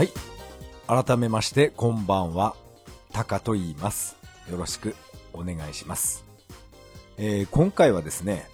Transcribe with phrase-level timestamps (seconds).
[0.00, 0.12] はい。
[1.04, 2.56] 改めまして、こんばんは。
[3.12, 4.16] タカと言います。
[4.50, 4.96] よろしく
[5.34, 6.24] お願いします。
[7.18, 8.48] えー今回はですね、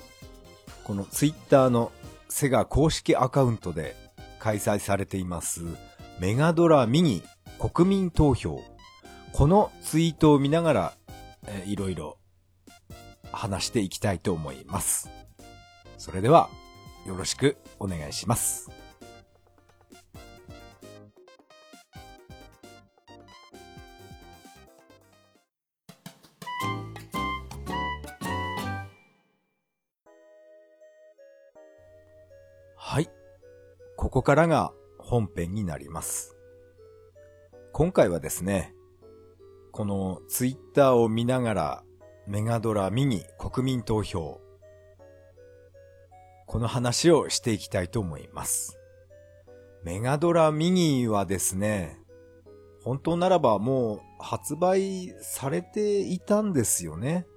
[0.82, 1.93] このツイッターの
[2.29, 3.95] セガ公式アカウントで
[4.41, 5.63] 開催されています
[6.19, 7.23] メガドラミニ
[7.61, 8.61] 国民投票。
[9.32, 10.93] このツイートを見ながら、
[11.46, 12.18] えーいろいろ
[13.31, 15.09] 話していきたいと思います。
[15.96, 16.51] それでは、
[17.07, 18.86] よろしくお願いします。
[34.27, 36.36] からが本編になります。
[37.72, 38.75] 今回はですね、
[39.70, 41.84] このツイッターを見ながら
[42.27, 44.41] メガドラミニ国民投票、
[46.48, 48.77] この話をしていきたいと思います。
[49.84, 51.97] メガドラミニはですね、
[52.83, 57.29] 本当ならばもう発売されていたんですよね。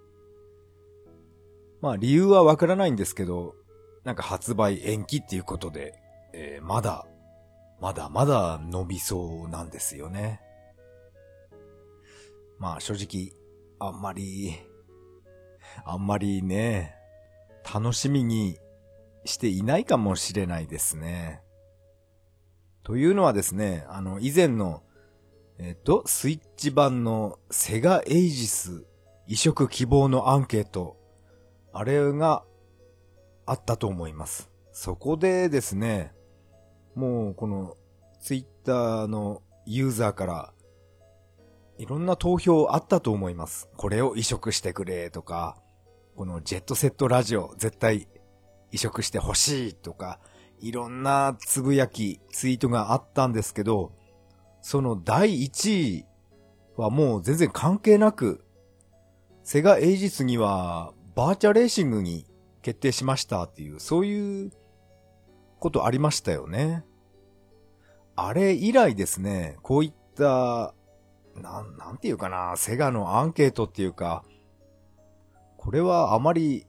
[1.81, 3.53] まあ理由はわからないんですけど、
[4.05, 5.98] なんか発売延期っていうことで、
[6.33, 7.05] えーまだ、
[7.79, 10.41] まだまだ伸びそうなんですよね。
[12.57, 13.33] まあ正直、
[13.79, 14.53] あんまり、
[15.85, 16.95] あんまりね、
[17.73, 18.57] 楽しみに
[19.25, 21.41] していないかもしれないですね。
[22.83, 24.83] というのはですね、あの、以前の、
[25.57, 28.85] えっ、と、スイッチ版のセガエイジス
[29.27, 30.97] 移植希望のアンケート、
[31.71, 32.43] あれが
[33.45, 34.49] あったと思います。
[34.71, 36.13] そこでですね、
[36.99, 37.77] もうこの
[38.19, 40.53] ツイッターのユーザーから
[41.77, 43.69] いろんな投票あったと思います。
[43.77, 45.55] これを移植してくれとか、
[46.17, 48.09] このジェットセットラジオ絶対
[48.73, 50.19] 移植してほしいとか、
[50.59, 53.93] いろんなつぶやき、ツイートがあったんですけど、
[54.61, 56.05] その第1位
[56.75, 58.43] はもう全然関係なく、
[59.43, 62.25] セガエイジスにはバーチャレーシングに
[62.61, 64.51] 決定しましたっていう、そういう
[65.59, 66.83] ことありましたよね。
[68.27, 70.73] あれ以来ですね、こういった、
[71.35, 74.23] なん、なんていうかな、セガのアンケートっていうか、
[75.57, 76.65] これはあまり、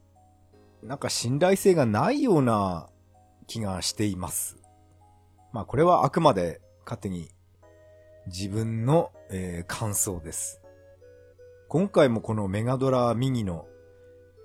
[0.82, 2.88] なんか信頼性がないような
[3.46, 4.58] 気がしています。
[5.52, 7.28] まあこれはあくまで勝手に
[8.26, 10.60] 自分の、えー感想です。
[11.68, 13.66] 今回もこのメガドラミニの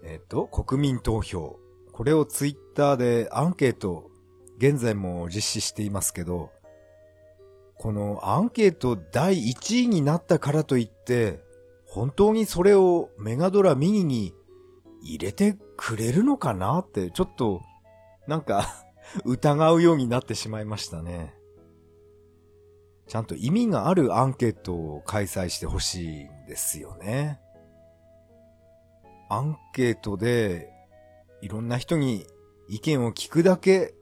[0.08, 1.60] えっ、と、国民投票。
[1.92, 4.12] これをツイッターでアンケート、
[4.58, 6.52] 現在も実施していますけど、
[7.78, 11.40] このアンケート第1位になったからといって、
[11.86, 14.34] 本当にそれをメガドラミニに
[15.02, 17.62] 入れてくれるのかなって、ちょっと、
[18.28, 18.86] なんか、
[19.24, 21.36] 疑うようになってしまいましたね。
[23.08, 27.40] ちゃんと意味があるアンケートを開催してほしいんですよね。
[29.30, 30.72] アンケートで、
[31.42, 32.26] いろんな人に
[32.68, 33.94] 意見を聞くだけ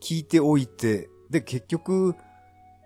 [0.00, 2.14] 聞いておいて、で、結局、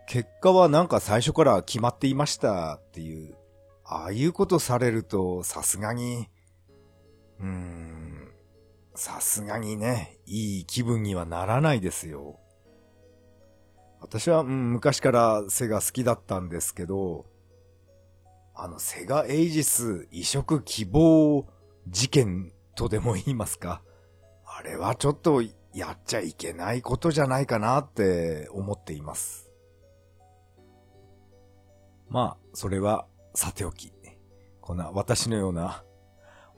[0.06, 3.37] 結果はなんか最初から決まっていましたっていう、
[3.84, 6.28] ああいうことされると、さすがに、
[7.41, 8.33] うーん、
[8.94, 12.41] さすがにね、いい気分にはならないですよ。
[14.00, 17.27] 私は、うん、昔からセガ好きだったんですけど、
[18.55, 21.47] あの、セガエイジス移植希望
[21.88, 23.83] 事件とでも言いますか。
[24.47, 25.43] あれはちょっと
[25.75, 29.46] やっちゃいけないことじゃないかなって思っています。
[32.09, 33.93] まあ、それはさておき。
[34.67, 35.84] こんな私のような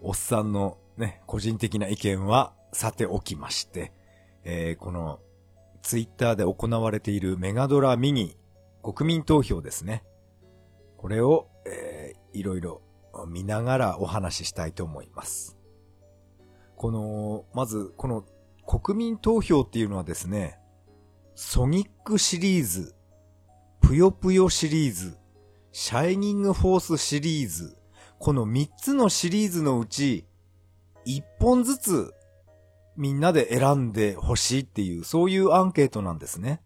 [0.00, 3.92] おっさんのね、個人的な意見はさておきまして、
[4.44, 5.20] えーこの
[5.82, 8.36] ツイッターで行われているメガドラミニ
[8.82, 10.04] 国民投票ですね。
[10.96, 12.80] これを、えーいろいろ
[13.26, 15.58] 見ながらお話ししたいと思います。
[16.76, 18.24] この、まず、この
[18.66, 20.58] 国民投票っていうのはですね、
[21.34, 22.94] ソニックシリーズ、
[23.82, 25.18] ぷよぷよシリーズ、
[25.72, 27.76] シャイニングフォースシリーズ、
[28.18, 30.26] この3つのシリーズのうち、
[31.06, 32.14] 1本ずつ
[32.96, 36.62] みんなで選んでほしいっていう、そういうアンケートなんですね。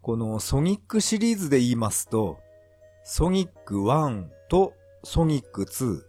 [0.00, 2.38] このソニックシリーズで言いますと、
[3.04, 4.72] ソニック1と
[5.02, 6.02] ソニック2、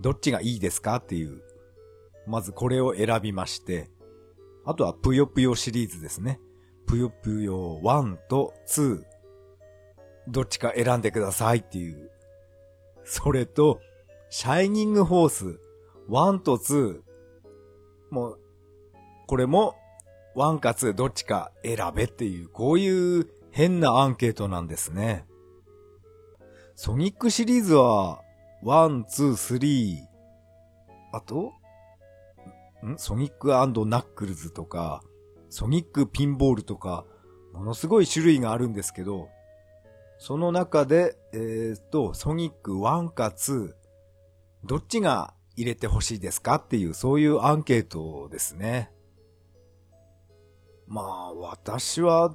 [0.00, 1.42] どっちがいいですかっていう、
[2.26, 3.90] まずこれを選びまして、
[4.64, 6.40] あとはぷよぷよシリーズですね。
[6.86, 9.04] ぷよぷよ1と2、
[10.28, 12.10] どっちか選んでくださいっていう。
[13.04, 13.80] それと、
[14.30, 15.60] シャイニングフォース
[16.08, 17.00] 1と2、
[18.10, 18.40] もう、
[19.26, 19.74] これも
[20.36, 25.26] 1か2どっちか選べっていう、こういう変なアンケートなんですね。
[26.74, 28.20] ソニックシリーズは、
[28.62, 29.98] one、two、three、
[31.12, 31.52] あと、
[32.84, 32.96] ん？
[32.96, 35.02] ソニックナックルズとか、
[35.50, 37.04] ソニックピンボールとか、
[37.52, 39.28] ものすごい種類があるんですけど、
[40.26, 43.74] その中で、えー、っと、ソニック1か2、
[44.64, 48.90] どっちが入れてほしいですかっていう、そういうアンケートですね。
[50.86, 52.34] まあ、私は、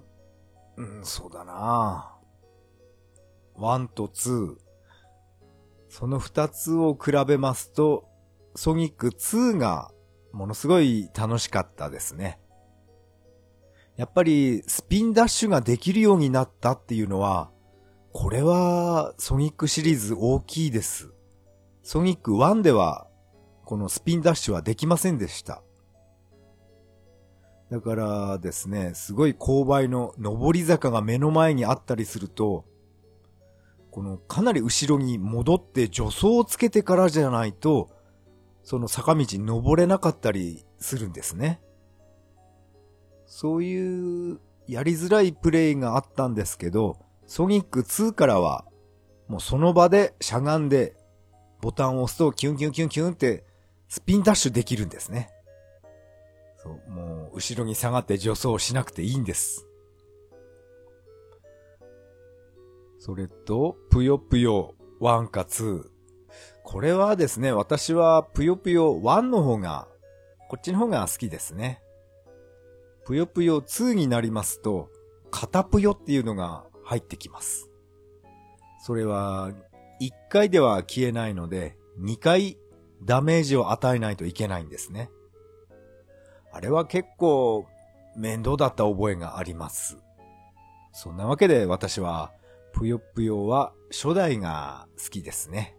[0.78, 2.16] うん、そうだな。
[3.56, 4.56] 1と2。
[5.90, 8.08] その2つを比べますと、
[8.54, 9.90] ソニック2が
[10.32, 12.40] ものすごい楽しかったですね。
[13.98, 17.50] やっぱりスピンダッシュができるようになったっていうのは、
[18.12, 21.12] これはソニックシリーズ大きいです。
[21.84, 23.08] ソニック1では
[23.66, 25.62] このスピンダッシュはできませんでした。
[27.70, 32.66] だからですね、すごい勾配の上り坂が目の前にあったりすると、
[33.92, 37.90] このかなり後ろに戻って助走をつけてからじゃないと、
[38.64, 41.62] その坂道登れなかったりするんですね。
[43.28, 46.98] そういうやりづらいプレイがあったんですけど、
[47.30, 48.66] ソニック2からは、
[49.28, 50.96] もうその場でしゃがんで、
[51.62, 53.46] ボタンを押すとキュンキュンキュンキュンって
[53.88, 55.30] スピンダッシュできるんですね。
[56.58, 59.68] そう、もう後ろに下がって助走しなくていいんです。
[62.98, 65.84] それと、ぷよぷよ1か2。
[66.64, 69.88] これはですね、私はぷよぷよ1の方が、
[70.50, 71.84] こっちの方が好きですね。
[73.06, 74.90] ぷよぷよ2になりますと、
[75.30, 77.70] カタぷよっていうのが入ってきます。
[78.80, 79.52] それは、
[80.02, 82.58] 1回では消えないので、2回
[83.04, 85.12] ダメージを与えないといけないんですね。
[86.52, 87.68] あれは結構
[88.18, 90.00] 面倒だった覚えがあります。
[90.92, 92.32] そんなわけで私は
[92.74, 95.76] ぷよぷよは初代が好きですね。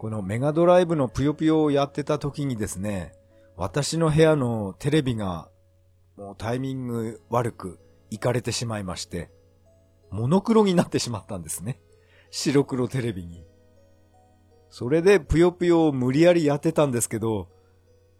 [0.00, 3.12] このメガドライブのぷよぷよをやってた時にですね、
[3.56, 5.48] 私の部屋のテレビが
[6.16, 7.78] もうタイミング悪く
[8.12, 9.30] 行かれてしまいまして、
[10.10, 11.80] モノクロになってしまったんですね。
[12.30, 13.46] 白黒テレビに。
[14.68, 17.48] それでぷよぷよを無理やりやってたんですけど、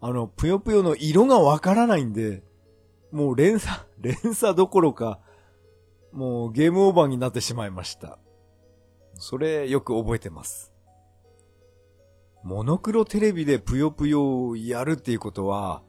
[0.01, 2.43] あの、ぷよぷよの色がわからないんで、
[3.11, 5.21] もう連鎖、 連鎖どころか、
[6.11, 8.19] もうゲームオーバーになってしまいました。
[9.15, 10.73] それよく覚えてます。
[12.43, 15.83] モノクロテレビでぷよぷよをやるっていうことは、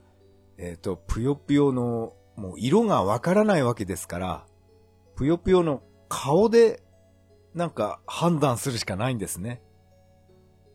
[0.57, 4.45] えっ、ー、と、ぷよぷよのもう色がわからないわけですから、
[5.15, 6.83] ぷよぷよの顔で
[7.53, 9.61] なんか判断するしかないんですね。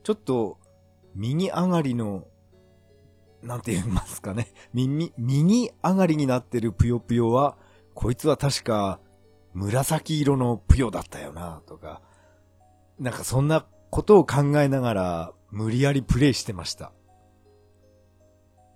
[0.03, 0.59] ちょっと
[1.15, 2.25] 右上がりの
[3.43, 4.49] なんて言いますかね。
[4.73, 7.57] 耳、右上がりになってるぷよぷよは、
[7.95, 9.01] こいつは確か
[9.55, 12.03] 紫色のぷよだったよな、とか。
[12.99, 16.93] なんかそんなことを考えながら無理やりプレイしてました。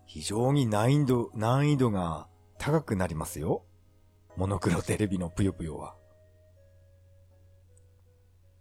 [0.07, 2.29] 非常に難易度、難易度が
[2.65, 3.65] 高くなりますよ。
[4.37, 5.97] モノクロテレビのぷよぷよは。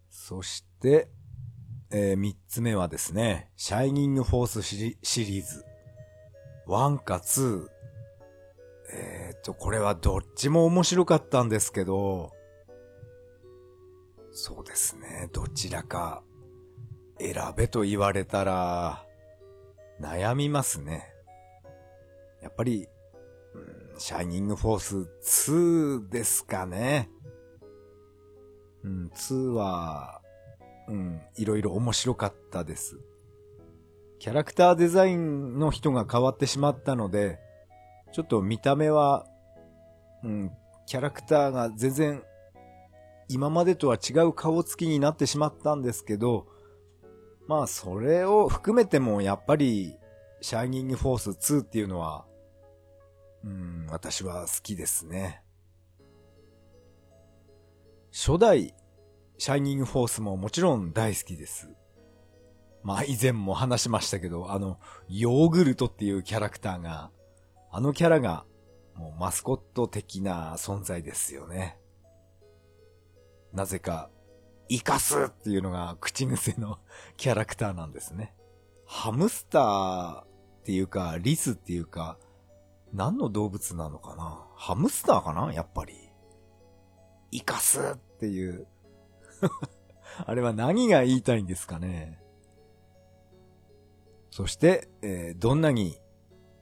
[0.10, 1.08] そして、
[1.91, 5.63] えー、三つ目はですね、シャイニングフォースシリーズ。
[6.67, 7.67] 1か2。
[8.91, 12.31] えっ、ー、と、これはどっちも面白かったんですけど、
[14.31, 16.24] そうですね、どちらか
[17.20, 19.05] 選べと言われたら、
[20.01, 21.08] 悩みますね。
[22.41, 22.88] やっぱり、
[24.01, 27.12] シャイニングフォース2ですかね。
[28.84, 30.22] うん、2は、
[30.88, 33.00] うん、いろいろ面白かったです。
[34.17, 37.38] キャラクターデザインの人が変わってしまったので、
[38.12, 39.27] ちょっと見た目は、
[40.24, 40.51] うん、
[40.88, 42.24] キャラクターが全然
[43.29, 46.48] 今までとは違う顔つきになってしまったんですけど、
[47.48, 49.96] まあそれを含めてもやっぱり
[50.41, 52.25] シャイニングフォース2っていうのは、
[53.43, 55.41] うん、私は好きですね。
[58.12, 58.74] 初代
[59.38, 61.69] シャイニングフォースももちろん大好きです。
[62.83, 64.79] まあ以前も話しましたけど、あの、
[65.10, 67.10] ヨーグルトっていうキャラクターが、
[67.71, 68.45] あのキャラが、
[68.95, 71.79] もうマスコット的な存在ですよね。
[73.53, 74.10] なぜか、
[74.69, 76.79] 生かすっていうのが口癖の
[77.17, 78.36] キャラクターなんですね。
[78.86, 80.27] ハムスターっ
[80.63, 82.17] ていうか、リスっていうか、
[82.93, 84.45] 何の動物なのかな？
[84.55, 85.53] ハムスターかな？
[85.53, 85.93] やっぱり。
[87.31, 88.67] 生かすっていう
[90.25, 92.21] あれは何が言いたいんですかね？
[94.29, 96.00] そして、えー、どんなに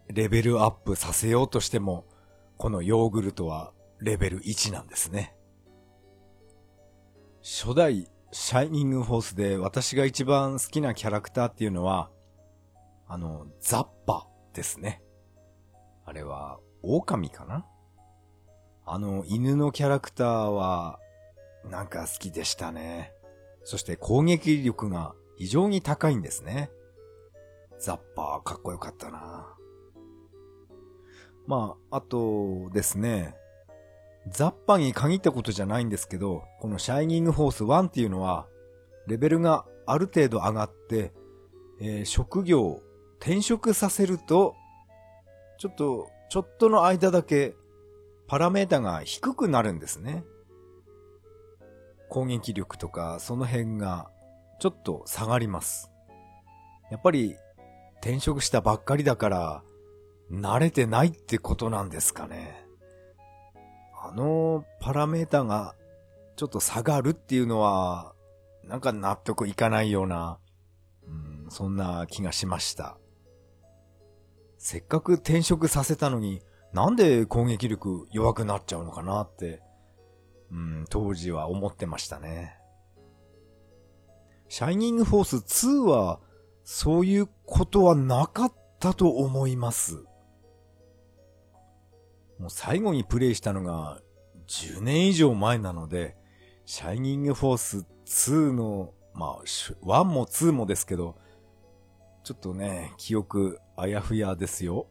[0.07, 2.05] レベルアップさせようとしても、
[2.57, 5.35] このヨーグルトはレベル1なんですね。
[7.41, 12.11] 初代シャイニングフォースで私が一番好きなキャラクターっていうのは、
[13.07, 15.01] あの、ザッパですね。
[16.09, 17.67] あれは、狼かな？
[18.83, 20.97] あの、犬のキャラクターは、
[21.69, 23.13] なんか好きでしたね。
[23.63, 26.71] そして攻撃力が非常に高いんですね。
[27.79, 29.55] ザッパーかっこよかったな。
[31.45, 33.35] まあ、あとですね、
[34.31, 38.47] ザッパーに限ったことじゃないんですけど、このシャイニングフォース1っていうのは、
[39.05, 41.13] レベルがある程度上がって、
[41.79, 42.81] えー、職業、
[43.19, 44.55] 転職させると、
[45.59, 47.53] ちょっと、ちょっとの間だけ、
[48.27, 50.23] パラメータが低くなるんですね。
[52.07, 54.09] 攻撃力とか、その辺が、
[54.59, 55.91] ちょっと下がります。
[56.89, 57.35] やっぱり、
[57.99, 59.63] 転職したばっかりだから、
[60.31, 62.65] 慣れてないってことなんですかね。
[64.01, 65.75] あのパラメータが
[66.37, 68.13] ちょっと下がるっていうのは、
[68.63, 70.39] なんか納得いかないような、
[71.05, 72.98] うん、そんな気がしました。
[74.59, 76.41] せっかく転職させたのに、
[76.73, 79.61] なんで攻撃力弱くなっちゃうのかなって、
[80.51, 82.57] うん、当時は思ってましたね。
[84.49, 86.19] シャイニングフォース2は、
[86.65, 90.03] そういうことはなかったと思います。
[92.37, 94.01] もう最後にプレイしたのが
[94.47, 96.17] 10年以上前なので、
[96.65, 97.85] シャイニングフォース
[98.31, 101.15] 2の、まあ、1も2もですけど、
[102.29, 104.85] ちょっとね、記憶あやふやですよ。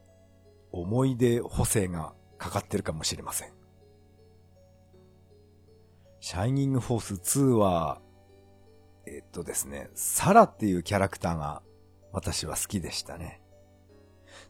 [0.72, 3.52] 思い出補正がかかってるかもしれません。
[6.18, 8.00] シャイニングフォース2は、
[9.06, 11.62] えっとですね、サラっていうキャラクターが
[12.10, 13.40] 私は好きでしたね。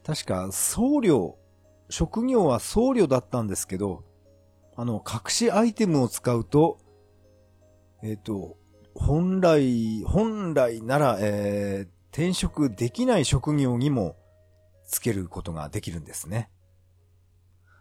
[0.03, 1.35] 確か僧侶
[1.89, 4.03] 職業は僧侶だったんですけど、
[4.75, 6.79] あの、隠しアイテムを使うと、
[8.01, 8.57] えっ、と、
[8.95, 14.15] 本来、本来なら、えー、転職できない職業にも
[14.85, 16.49] つけることができるんですね。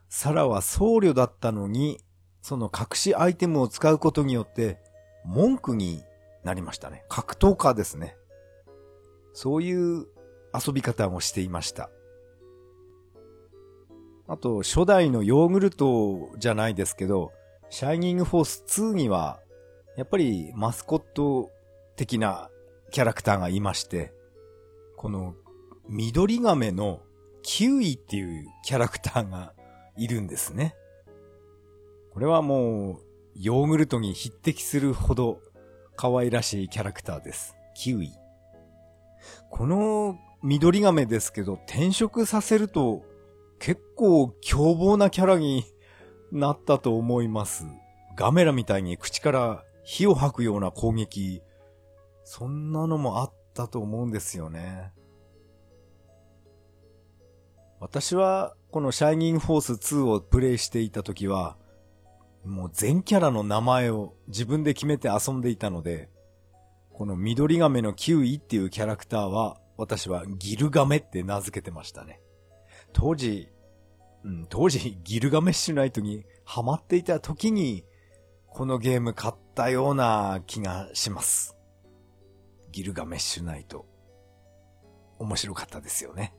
[0.08, 2.00] サラは僧侶だったのに、
[2.42, 4.78] その隠しアイテムを使うことによって、
[5.24, 6.02] 文句に
[6.44, 7.04] なりましたね。
[7.08, 8.16] 格闘家ですね。
[9.32, 10.06] そういう
[10.54, 11.90] 遊び方をしていました。
[14.26, 17.32] あと、初代のヨーグルトじゃないですけど、
[17.70, 19.40] シャイニングフォース2には、
[19.96, 21.50] やっぱりマスコット
[21.96, 22.50] 的な
[22.90, 24.12] キャラクターがいまして、
[24.98, 25.36] この
[25.88, 27.00] 緑亀の
[27.42, 29.54] キウイっていうキャラクターが
[29.96, 30.74] いるんですね。
[32.12, 32.96] これはもう、
[33.36, 35.40] ヨーグルトに匹敵するほど
[35.94, 37.54] 可愛らしいキャラクターです。
[37.76, 38.12] キウイ。
[39.50, 43.04] この緑亀ですけど、転職させると
[43.60, 45.64] 結構凶暴なキャラに
[46.32, 47.66] なったと思います。
[48.16, 51.40] ガメラみたいに口から火を吐くような攻撃、
[52.24, 54.92] そんなのもあったと思うんですよね。
[57.80, 61.56] 私はこのシャイニングフォース2をプレイしていた時は、
[62.44, 66.08] もう全キャラの名前を自分で決めて遊んでいたので、
[66.92, 72.20] この緑亀のキウイっていうキャラクターは私はギルガメって名付けてましたね。
[72.92, 73.48] 当時、
[74.24, 77.84] うん、当時ギルガメッシュナイトにハマっていた時に、
[78.48, 81.57] このゲーム買ったような気がします。
[82.78, 83.86] ギルガメッシュナイト。
[85.18, 86.34] 面白かったですよね。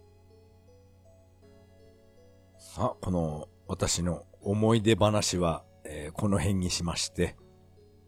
[2.58, 7.36] さあ、この私の思い出話は、えー、この辺にしまして、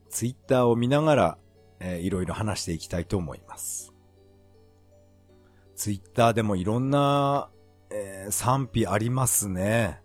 [0.10, 1.38] ツイッターを見ながら、
[1.80, 3.94] えー、いろいろ話していきたいと思います。
[5.76, 7.50] ツイッターでもいろんな
[7.94, 10.02] えー、賛否ありますね。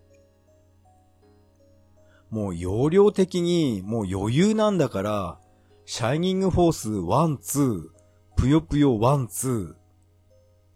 [2.29, 5.39] もう容量的にもう余裕なんだから、
[5.85, 7.96] シャイニングフォース1、2、
[8.37, 9.73] ぷよぷよ1、2。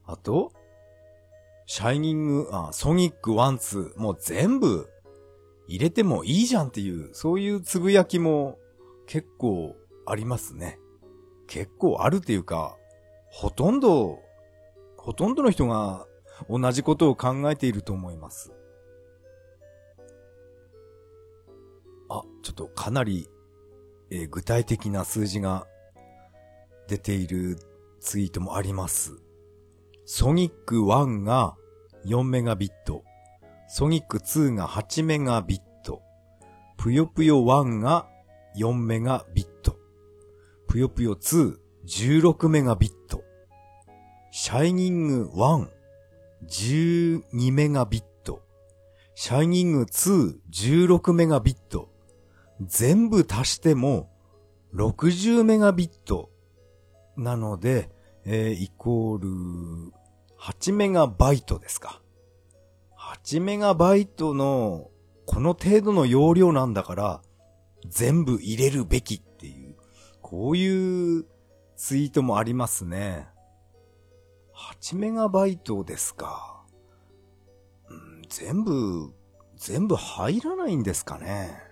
[0.06, 0.52] あと、
[1.68, 4.00] シャイニング、あ、ソニック1、2。
[4.00, 4.90] もう全部
[5.68, 8.58] 入れてもいいじゃんっていう、そういうつぶやきも
[9.06, 9.76] 結構
[10.08, 10.80] ありますね。
[11.46, 12.76] 結構あるっていうか、
[13.30, 14.18] ほとんど、
[14.98, 16.08] ほとんどの人が
[16.50, 18.52] 同じことを考えていると思います。
[22.10, 23.30] あ、ちょっとかなり、
[24.10, 25.68] えー、具体的な数字が
[26.92, 27.58] 出ている
[28.02, 29.14] ツイートもあります。
[30.04, 31.56] ソニック1が
[32.06, 33.06] 4メガビット、
[33.70, 36.02] ソニック2が8メガビット、
[36.78, 38.10] ぷよぷよ1が
[38.58, 39.78] 4メガビット、
[40.68, 41.56] ぷよぷよ2
[41.88, 43.24] 16メガビット、
[44.32, 45.70] シャイニング1
[46.50, 48.42] 12メガビット、
[49.16, 51.88] シャイニング2 16メガビット。
[52.60, 54.10] 全部足しても
[54.76, 56.31] 60メガビット。
[57.22, 57.90] なので、
[58.26, 59.94] えー、イコール
[60.40, 62.02] 8メガバイトですか。
[62.98, 64.90] 8メガバイトの
[65.26, 67.22] この程度の容量なんだから
[67.88, 69.76] 全部入れるべきっていう、
[70.22, 71.26] こういう
[71.78, 73.28] ツイートもありますね。
[74.80, 76.64] 8メガバイトですか。
[77.90, 79.14] うん、全部、
[79.58, 81.71] 全部入らないんですかね。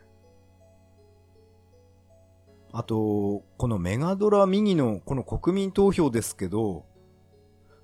[2.72, 6.86] あと、このメガドラミニのこの国民投票ですけど、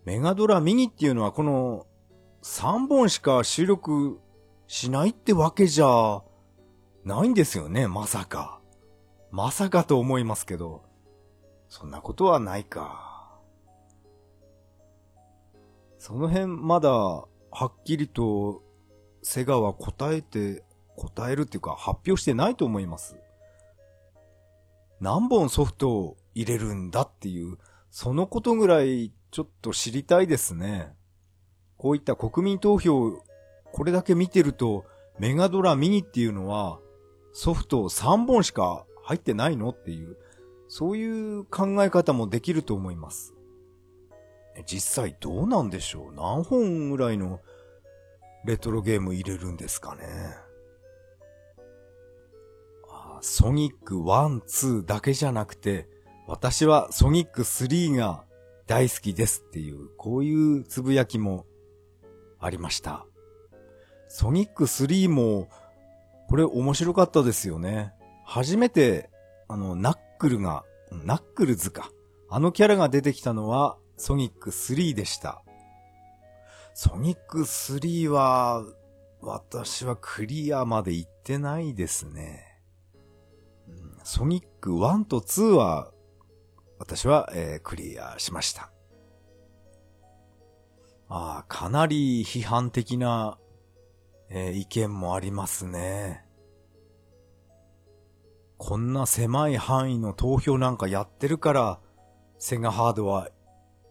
[0.06, 1.88] メガドラミニっていうのはこの
[2.44, 4.20] 3本しか収録
[4.68, 6.22] しないってわけじゃ
[7.04, 8.62] ないんですよね、まさか。
[9.32, 10.84] まさかと思いますけど、
[11.68, 13.40] そんなことはないか。
[15.98, 17.28] その辺まだは
[17.66, 18.62] っきりと
[19.24, 20.64] セガは答えて、
[20.96, 23.18] 答えるっていうか発表してないと思います。
[25.00, 27.58] 何本ソフトを入れるんだっていう、
[27.90, 30.94] そのことぐらいちょっと知りたいですね。
[31.78, 33.12] こういった国民投票、
[33.72, 34.86] これだけ見てると、
[35.20, 36.80] メガドラミニっていうのは、
[37.34, 40.18] ソフト3本しか入ってないのっていう、
[40.68, 41.06] そうい
[41.40, 43.34] う考え方もできると思います。
[44.66, 46.14] 実際どうなんでしょう？
[46.14, 47.42] 何本ぐらいの
[48.46, 50.04] レトロゲーム入れるんですかね？
[53.28, 54.42] ソニック1、
[54.82, 55.90] 2だけじゃなくて、
[56.28, 58.24] 私はソニック3が
[58.68, 61.48] 大好きですっていう、こういうつぶやきも
[62.40, 63.08] ありました。
[64.10, 65.50] ソニック3も、
[66.30, 67.94] これ面白かったですよね。
[68.26, 69.10] 初めて、
[69.48, 71.90] あの、ナックルが、ナックルズか。
[72.30, 75.44] あのキャラが出てきたのは、ソニック3でした。
[76.76, 78.64] ソニック3は、
[79.20, 82.45] 私はクリアまで行ってないですね。
[84.08, 85.92] ソニック1と2は、
[86.78, 88.72] 私は、えー、クリアしました。
[91.10, 93.40] ああ、かなり批判的な、
[94.30, 96.24] えー、意見もありますね。
[98.58, 101.80] こんな狭い範囲の投票なんかやってるから、
[102.38, 103.30] セガハードは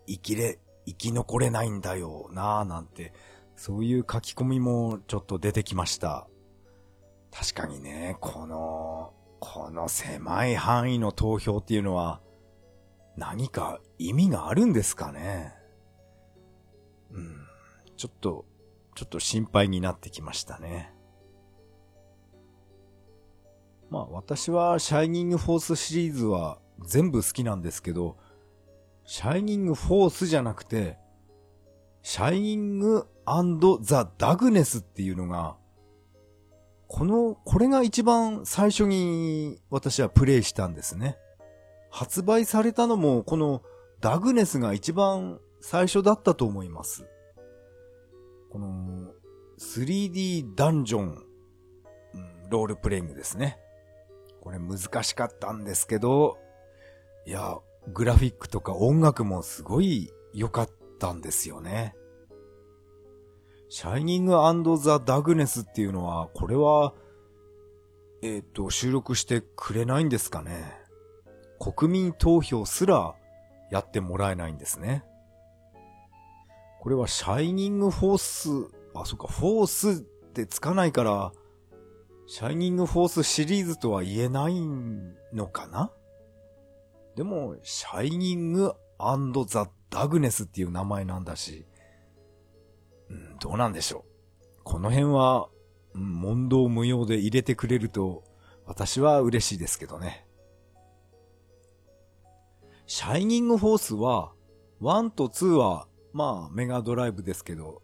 [0.07, 3.13] 生きれ、生き残れないんだよなぁなんて、
[3.57, 6.29] そういう書き込みもちょっと出てきました。
[7.33, 9.13] 確かにね、この、
[9.47, 12.23] この狭い範囲の投票っていうのは、
[13.15, 15.53] 何か意味があるんですかね？
[17.13, 17.37] うん。
[17.99, 18.47] ちょっと、
[18.95, 20.95] ちょっと心配になってきましたね。
[23.91, 28.17] まあ私はシャイニングフォースシリーズは全部好きなんですけど、
[29.05, 30.97] シャイニングフォースじゃなくて、
[32.01, 33.07] シャイニング
[33.83, 35.57] ザ・ダグネスっていうのが
[36.89, 41.17] この、これが一番最初に私はプレイしたんですね。
[41.91, 43.63] 発売されたのもこの
[44.01, 47.07] ダグネスが一番最初だったと思います。
[48.51, 49.13] この
[49.59, 51.27] 3D ダンジョン、
[52.51, 53.59] ロールプレイングですね。
[54.41, 56.37] これ難しかったんですけど、
[57.27, 57.59] いや、
[57.93, 61.95] グラフィックとか音楽もすごい良かったんですよね。
[63.77, 64.37] シャイニング
[64.79, 66.95] ザ・ダグネスっていうのは、これは、
[68.23, 70.77] えっ、ー、と、収録してくれないんですかね？
[71.59, 73.17] 国民投票すら
[73.73, 75.03] やってもらえないんですね。
[76.83, 78.19] これはシャイニングフォー
[78.69, 79.95] ス、あ、そっか、フォースっ
[80.33, 81.33] てつかないから、
[82.29, 84.55] シャイニングフォースシリーズとは言えない
[85.33, 85.91] のかな？
[87.17, 88.75] でも、シャイニング
[89.49, 91.67] ザ・ダグネスっていう名前なんだし、
[93.11, 94.05] うん、どうなんでしょ
[94.59, 94.63] う。
[94.65, 95.49] この辺は、
[95.95, 98.25] 問答無用で入れてくれると、
[98.67, 100.27] 私は嬉しいですけどね。
[102.87, 104.33] シャイニングフォースは、
[104.81, 107.83] 1と2は、まあ、メガドライブですけど、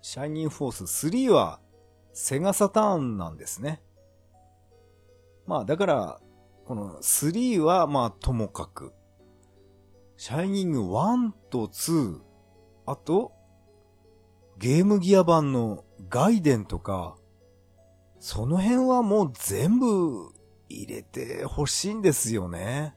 [0.00, 1.60] シャイニングフォース3は、
[2.12, 3.82] セガサターンなんですね。
[5.46, 6.20] まあ、だから、
[6.66, 8.92] この3は、まあ、ともかく、
[10.16, 12.20] シャイニング1と2、
[12.86, 13.32] あと、
[14.58, 17.16] ゲームギア版のガイデンとか、
[18.18, 20.32] その辺はもう全部
[20.68, 22.96] 入れてほしいんですよね。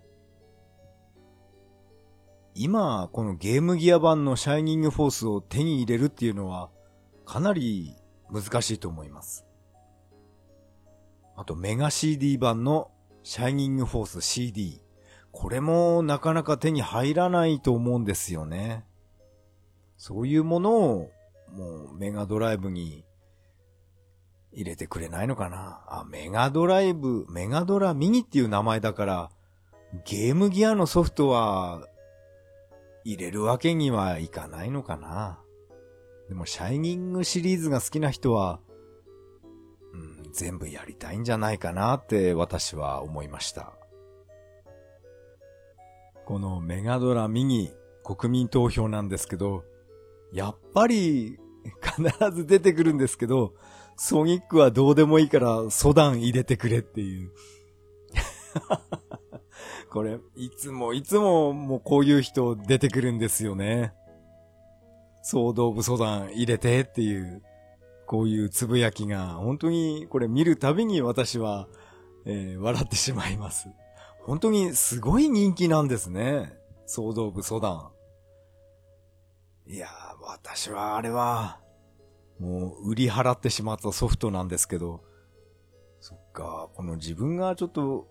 [2.55, 6.71] 今、このゲームギア版のシャイニングフォースを手に入れるっていうのは、
[7.25, 7.95] かなり
[8.31, 9.45] 難しいと思います。
[11.35, 12.89] あと、メガ CD 版の
[13.21, 14.81] シャイニングフォース CD。
[15.31, 18.83] これもなかなか手に入らないと思うんですよね。
[19.97, 21.11] そういうものを
[21.51, 23.03] もうメガドライブに
[24.53, 25.83] 入れてくれないのかな？
[25.87, 29.31] あ、メガドライブ、メガドラミニっていう名前だから、
[30.05, 31.85] ゲームギアのソフトは、
[33.03, 35.39] 入れるわけにはいかないのかな？
[36.29, 38.59] でも、シャイニングシリーズが好きな人は、
[39.93, 43.73] うん、全部やりたいんじゃないかなって私は思いました。
[46.25, 47.73] このメガドラミニ
[48.05, 49.65] 国民投票なんですけど、
[50.31, 51.39] やっぱり
[51.81, 53.53] 必ず出てくるんですけど、
[53.95, 57.31] ソニックはどうでもいいからソダン入れてくれっていう。
[59.91, 63.93] これ、いつもいつももうこういう人出てくるんですよね。
[65.21, 67.43] 総動部ソダン入れてっていう、
[68.07, 71.67] こういうつぶやきが、本当にこれ見るたびに私は、
[72.25, 73.69] えー、笑ってしまいます。
[74.23, 76.53] 本当にすごい人気なんですね。
[76.85, 77.91] 総動部ソダン。
[79.67, 79.87] いや、
[80.33, 81.59] 私はあれは、
[82.39, 85.03] もう売り払ってしまったソフトなんですけど、
[85.99, 88.07] そっか、この自分がちょっと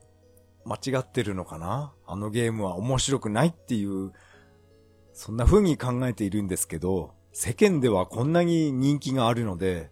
[0.65, 1.93] 間違ってるのかな？
[2.07, 4.13] あのゲームは面白くないっていう、
[5.13, 9.91] そんな風に考えているんですけど、世間ではこんなに人気があるので、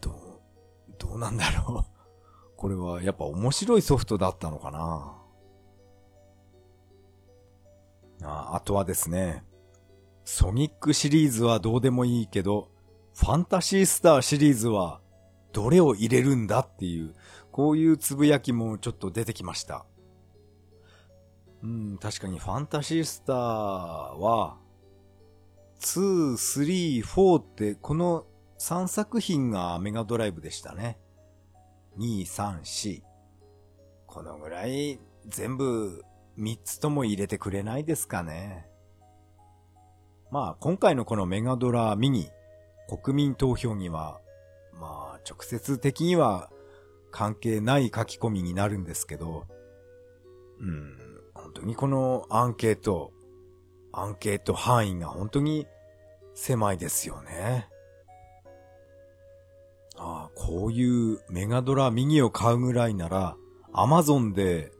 [0.00, 0.14] どう、
[0.98, 1.84] どうなんだろう？
[2.56, 5.22] これはやっぱ面白いソフトだったのかな？
[8.22, 9.44] ああとはですね、
[10.28, 12.68] ソニックシリーズはどうでもいいけど、
[13.14, 15.00] ファンタシースターシリーズは
[15.52, 17.14] どれを入れるんだっていう、
[17.52, 19.86] こういうつぶやきもちょっと出てきました。
[21.62, 24.58] うん、確かにファンタシースターは、
[25.78, 28.26] 2、3、4ってこの
[28.58, 30.98] 3作品がメガドライブでしたね。
[31.98, 33.02] 2、3、4。
[34.08, 36.02] このぐらい全部
[36.36, 38.65] 3つとも入れてくれないですかね。
[40.36, 42.28] まあ今回のこのメガドラミニ
[42.90, 44.20] 国民投票には、
[44.74, 46.50] まあ、直接的には
[47.10, 49.46] 関係ない書き込みになるんですけど、
[50.60, 50.94] うん、
[51.32, 53.12] 本当にこのアンケート、
[53.94, 55.66] アンケート範囲が本当に
[56.34, 57.70] 狭いですよね。
[59.96, 63.38] ああ、こういうメガドラミニを買うぐらいなら、
[63.72, 64.70] アマゾンで、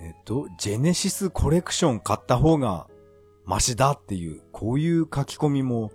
[0.00, 2.88] えっと、ジェネシスコレクション買った方が
[3.44, 5.92] マシだっていう、こういう書き込みも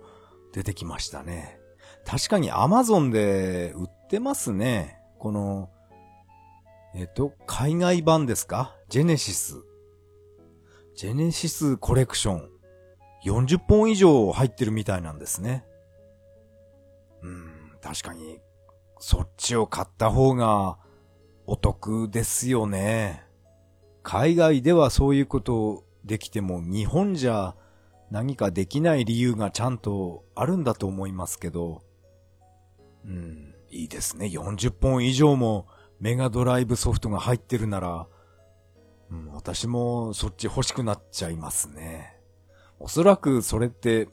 [0.52, 1.58] 出てきましたね。
[2.06, 4.98] 確かに Amazon で売ってますね。
[5.18, 5.70] この、
[6.94, 8.76] えっと、海外版ですか？
[8.88, 9.56] ジェネシス。
[10.96, 12.50] ジェネシスコレクション。
[13.24, 15.64] 40本以上入ってるみたいなんですね。
[17.22, 18.40] うん、確かに、
[18.98, 20.78] そっちを買った方が
[21.46, 23.24] お得ですよね。
[24.02, 27.54] 海外ではそういうことをできても日本じゃ
[28.10, 31.82] 何かできない理由がちゃんとあるんだと思いますけど、
[33.04, 34.26] うん、いいですね。
[34.26, 35.66] 40本以上も
[36.00, 38.06] メガドライブソフトが入ってるなら、
[39.10, 42.16] うん、私もそっち欲しくなっちゃいますね。
[42.78, 44.08] おそらくそれって、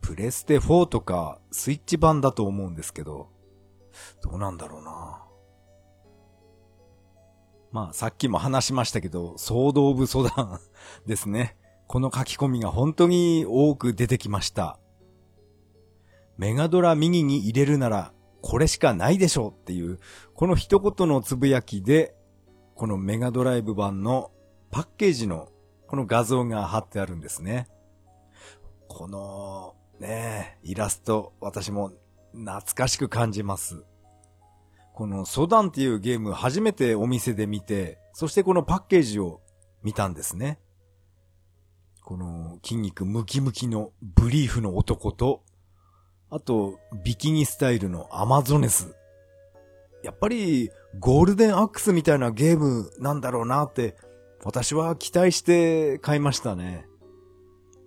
[0.00, 3.30] プレステ4とかスイッチ版だと思うんですけど、
[4.22, 5.22] どうなんだろうな。
[7.74, 10.60] まあ、さっきも話しましたけど、ソードオブソダン
[11.08, 11.56] ですね。
[11.88, 14.78] この書き込みが本当に多く出てきました。
[16.38, 19.98] メガドラミニに入れるならこれしかないでしょうっていう、
[20.34, 22.14] この一言のつぶやきで、
[22.76, 24.30] このメガドライブ版の
[24.70, 25.48] パッケージの
[25.88, 27.66] この画像が貼ってあるんですね。
[28.86, 31.90] このね、イラスト、私も
[32.34, 33.84] 懐かしく感じます。
[34.94, 39.40] このソダンっていうゲーム初めてお店で見て、そしてこのパッケージを
[39.82, 40.60] 見たんですね。
[42.00, 45.42] この筋肉ムキムキのブリーフの男と、
[46.30, 48.94] あと、ビキニスタイルのアマゾネス。
[50.04, 53.96] やっぱり、ゴールデンアックスみたいなゲームなんだろうなって、
[54.44, 56.86] 私は期待して買いましたね。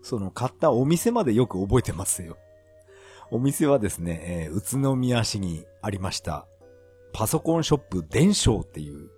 [0.02, 2.38] その買ったお店までよく覚えてますよ。
[3.32, 6.48] お店はですね、えー、宇都宮市にありました。
[7.18, 9.10] パソコンショップ伝承っていう。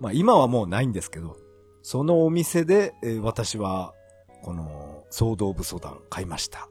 [0.00, 1.36] まあ今はもうないんですけど、
[1.82, 3.94] そのお店で、えー、私は
[4.42, 6.68] この、総動武装団買いました。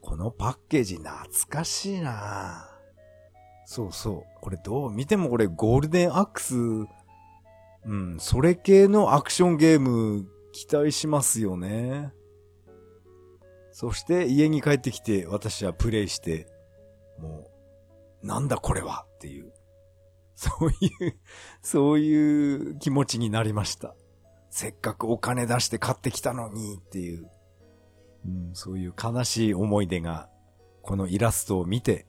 [0.00, 1.16] このパッケージ懐
[1.48, 2.68] かしいな
[3.66, 4.40] そうそう。
[4.40, 12.12] これどう見てもこれゴールデンアックス、うん、それ系のアクションゲーム期待しますよね。
[13.72, 16.46] そして家に帰ってきて私はプレイして、
[17.18, 17.50] も
[18.22, 19.52] う、なんだこれはっていう、
[20.34, 21.18] そういう、
[21.62, 23.96] そういう気持ちになりました。
[24.50, 27.30] せっかくお金出して買ってきたのにっていう、
[28.26, 30.28] うん、そういう悲しい思い出が、
[30.82, 32.06] このイラストを見て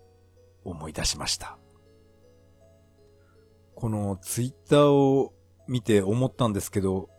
[0.65, 1.57] 思い出しました。
[3.75, 5.33] このツイッターを
[5.69, 7.09] 見て思ったんですけど、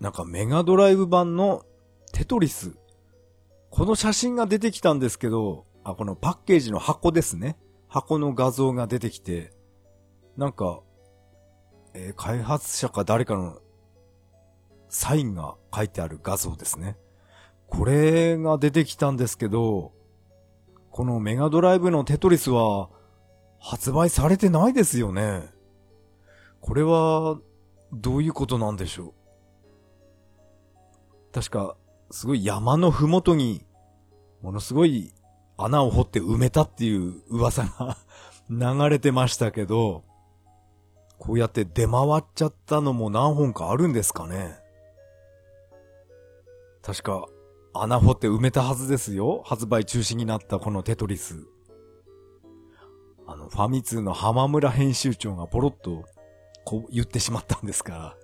[0.00, 1.64] なんかメガドライブ版の
[2.12, 2.76] テトリス。
[3.70, 7.56] この写真が出てきたんですけど、あ、このパッケージの箱ですね。
[7.96, 9.54] 箱の画像が出てきて、
[10.36, 10.80] なんか、
[11.94, 13.58] えー開発者か誰かの
[14.90, 16.98] サインが書いてある画像ですね。
[17.68, 19.94] これが出てきたんですけど、
[20.90, 22.90] このメガドライブのテトリスは
[23.58, 25.48] 発売されてないですよね。
[26.60, 27.38] これは
[27.94, 29.14] どういうことなんでしょ
[31.30, 31.78] う確か、
[32.10, 33.64] すごい山のふもとに、
[34.42, 35.14] ものすごい
[35.56, 37.96] 穴を掘って埋めたっていう噂が
[38.50, 40.04] 流れてましたけど、
[41.18, 44.58] こうやって出回っちゃったのも何本かあるんですかね
[46.82, 47.26] 確か、
[47.74, 49.42] 穴掘って埋めたはずですよ。
[49.44, 51.46] 発売中止になったこのテトリス。
[53.26, 56.04] あの、ファミ通の浜村編集長がポロッと、
[56.64, 58.16] こう言ってしまったんですから。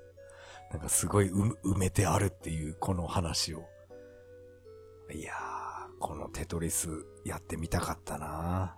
[0.70, 3.64] なんかすごい埋めてあるっていうこの話を。
[5.12, 5.51] いやー、
[6.02, 8.74] このテトリスやってみたかったな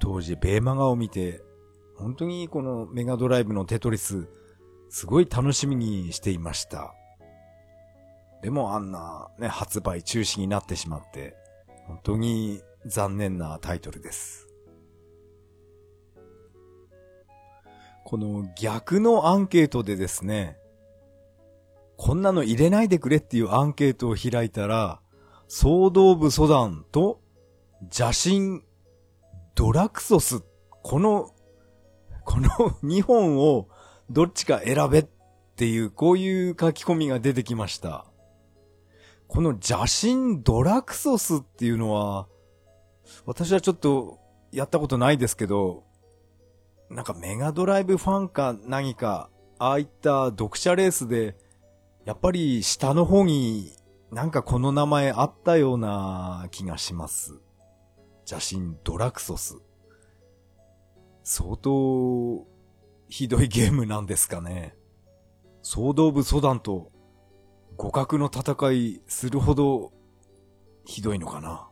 [0.00, 1.40] 当時ベーマガを見て、
[1.96, 4.28] 本当にこのメガドライブのテトリス、
[4.90, 6.94] すごい楽しみにしていました。
[8.42, 11.34] でもあんなね、発売中止になってしまって、
[11.86, 14.46] 本当に残念なタイトルです。
[18.04, 20.58] この逆のアンケートでですね、
[21.96, 25.00] こんなの入れないでくれっていうアンケートを開いたら、
[25.48, 27.20] 総動部ソダンと
[27.80, 28.62] 邪神
[29.54, 30.42] ドラクソス、
[30.82, 31.30] この、
[32.24, 32.48] この
[32.84, 33.68] 2本を
[34.10, 35.06] どっちか選べっ
[35.56, 38.04] ていう、こういう書き込みが出てきました。
[39.26, 42.28] この邪神ドラクソスっていうのは、
[43.24, 44.18] 私はちょっと
[44.52, 45.84] やったことないですけど、
[46.90, 51.36] なんかメガドライブファンか何か、ああいった読者レースで、
[52.04, 53.72] やっぱり下の方に
[54.10, 57.40] なんかこの名前あったような気がします。
[58.30, 59.58] 邪神ドラクソス。
[61.22, 62.46] 相当
[63.08, 64.76] ひどいゲームなんですかね。
[65.62, 66.90] 総動部ソダンと
[67.76, 69.92] 互角の戦いするほど
[70.86, 71.68] ひどいのかな。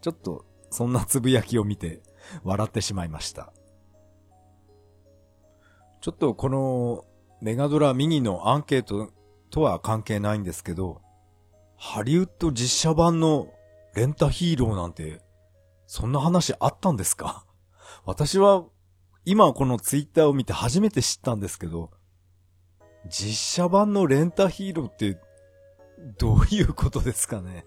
[0.00, 2.02] ちょっとそんなつぶやきを見て
[2.42, 3.52] 笑ってしまいました。
[6.00, 7.04] ちょっとこの
[7.40, 9.12] メガドラミニのアンケート
[9.50, 11.00] とは関係ないんですけど、
[11.80, 13.48] ハリウッド実写版の
[13.94, 15.22] レンタヒーローなんて、
[15.86, 17.46] そんな話あったんですか？
[18.04, 18.64] 私は
[19.24, 21.92] 今このツイッターを見て初めて知ったんですけど、
[23.08, 25.20] 実写版のレンタヒーローって
[26.18, 27.64] どういうことですかね？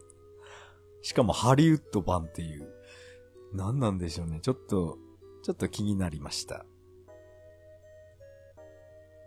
[1.01, 2.69] しかもハリウッド版っていう。
[3.53, 4.39] 何なんでしょうね？
[4.41, 4.97] ちょっと、
[5.43, 6.65] ちょっと気になりました。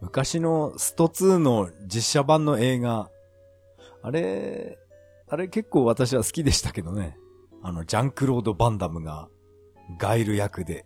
[0.01, 3.11] 昔のスト2の実写版の映画、
[4.05, 4.79] あれ、
[5.29, 7.17] あれ結構私は好きでしたけどね。
[7.63, 9.31] あの、ジャンクロード・バンダムが
[9.99, 10.85] ガイル役で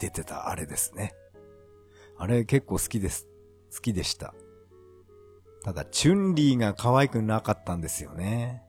[0.00, 1.14] 出てたあれですね。
[2.16, 3.28] あれ結構好きです。
[3.70, 4.34] 好きでした。
[5.62, 8.62] ただ、チュンリーが可愛くなかったんですよね。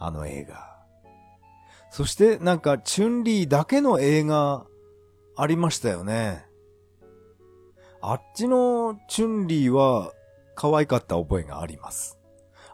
[0.00, 0.76] あの映画。
[1.90, 4.66] そして、なんか、チュンリーだけの映画、
[5.36, 6.44] ありましたよね。
[8.00, 10.12] あっちのチュンリーは、
[10.56, 12.17] 可愛かった覚えがあります。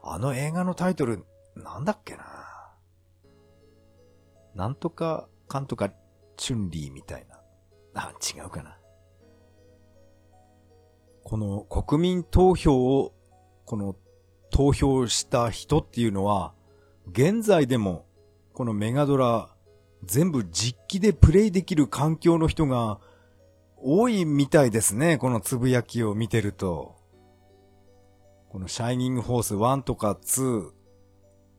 [0.06, 1.24] あの映画のタイトル、
[1.56, 2.24] なんだっけな
[4.54, 5.90] なんとか、かんとか、
[6.36, 7.40] チュンリーみたいな。
[7.94, 8.76] あ、違うかな。
[11.22, 13.14] この国民投票を、
[13.64, 13.96] この
[14.50, 16.52] 投票した人っていうのは、
[17.10, 18.04] 現在でも、
[18.52, 19.48] このメガドラ、
[20.04, 23.00] 全部実機でプレイできる環境の人が
[23.78, 25.16] 多いみたいですね。
[25.16, 27.03] このつぶやきを見てると。
[28.54, 30.70] このシャイニングフォース1とか2、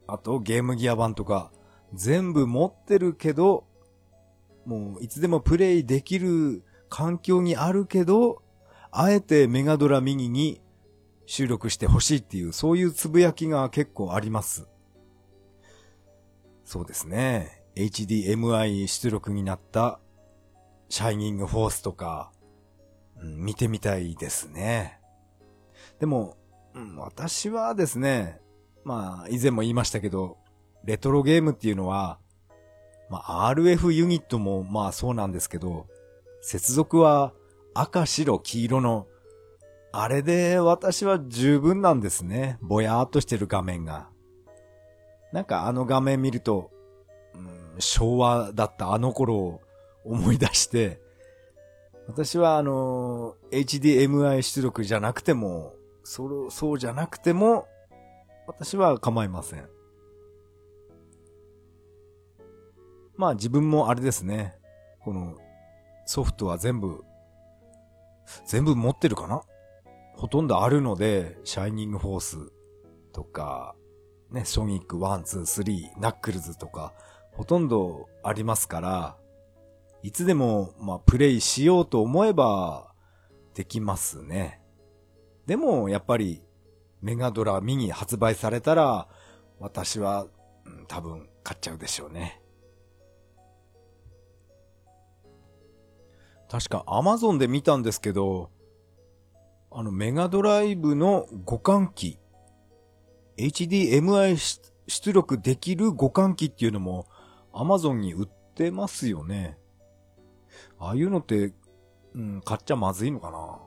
[0.07, 1.51] あとゲームギア版とか、
[1.93, 3.65] 全部持ってるけど、
[4.65, 8.41] もういつでもプレイできる環境にあるけど、
[8.91, 10.61] あえてメガドラミニに
[11.25, 14.65] 収録してほしいっていう、そういうつぶやきが結構あります。
[16.63, 17.65] そうですね。
[17.75, 19.99] HDMI 出力になった
[20.87, 22.31] シャイニングフォースとか、
[23.17, 25.01] うん見てみたいですね。
[25.99, 26.37] でも、
[26.97, 28.39] 私はですね、
[28.83, 30.37] まあ、以前も言いましたけど、
[30.83, 32.19] レトロゲームっていうのは、
[33.09, 35.87] まあ、RF ユニットもまあそうなんですけど、
[36.41, 37.33] 接続は
[37.73, 39.07] 赤、白、黄色の、
[39.91, 42.57] あれで私は十分なんですね。
[42.61, 44.09] ぼやーっとしてる画面が。
[45.31, 46.71] なんかあの画面見ると、
[47.33, 49.61] うん昭和だったあの頃を
[50.05, 51.01] 思い出して、
[52.07, 55.74] 私はあの、HDMI 出力じゃなくても、
[56.07, 57.67] そそうじゃなくても、
[58.47, 59.67] 私は構いません。
[63.17, 64.55] まあ自分もあれですね。
[65.01, 65.35] この
[66.05, 67.03] ソフトは全部、
[68.45, 69.41] 全部持ってるかな？
[70.15, 72.51] ほとんどあるので、シャイニングフォース
[73.11, 73.75] とか、
[74.31, 75.41] ね、ソニック1、2、
[75.95, 76.93] 3、ナックルズとか、
[77.31, 79.17] ほとんどありますから、
[80.03, 82.93] いつでも、まあ、プレイしようと思えば、
[83.55, 84.61] できますね。
[85.45, 86.41] でも、やっぱり、
[87.01, 89.07] メガドラミニ発売されたら、
[89.59, 90.25] 私は、
[90.65, 92.41] うん、多分買っちゃうでしょうね。
[96.49, 98.49] 確か Amazon で見たんですけど、
[99.71, 102.19] あのメガドライブの互換機、
[103.37, 104.37] HDMI
[104.87, 107.07] 出力できる互換機っていうのも
[107.53, 109.57] Amazon に売ってますよね。
[110.79, 111.53] ああいうのって、
[112.13, 113.59] うん、買っちゃまずいのかな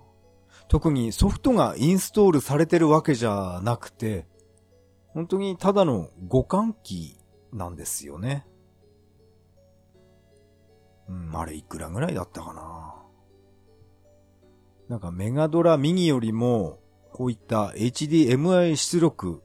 [0.68, 4.26] 特にソフトがインストールされてるわけじゃなくて、
[5.09, 7.16] 本当にただの互換機
[7.52, 8.46] なんですよね。
[11.09, 12.94] うん、あれいくらぐらいだったかな。
[14.88, 16.81] なんかメガドラミニよりも、
[17.12, 19.42] こういった HDMI 出力、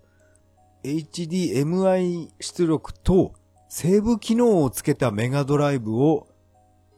[0.83, 3.33] HDMI 出力と
[3.69, 6.27] セーブ機能をつけたメガドライブを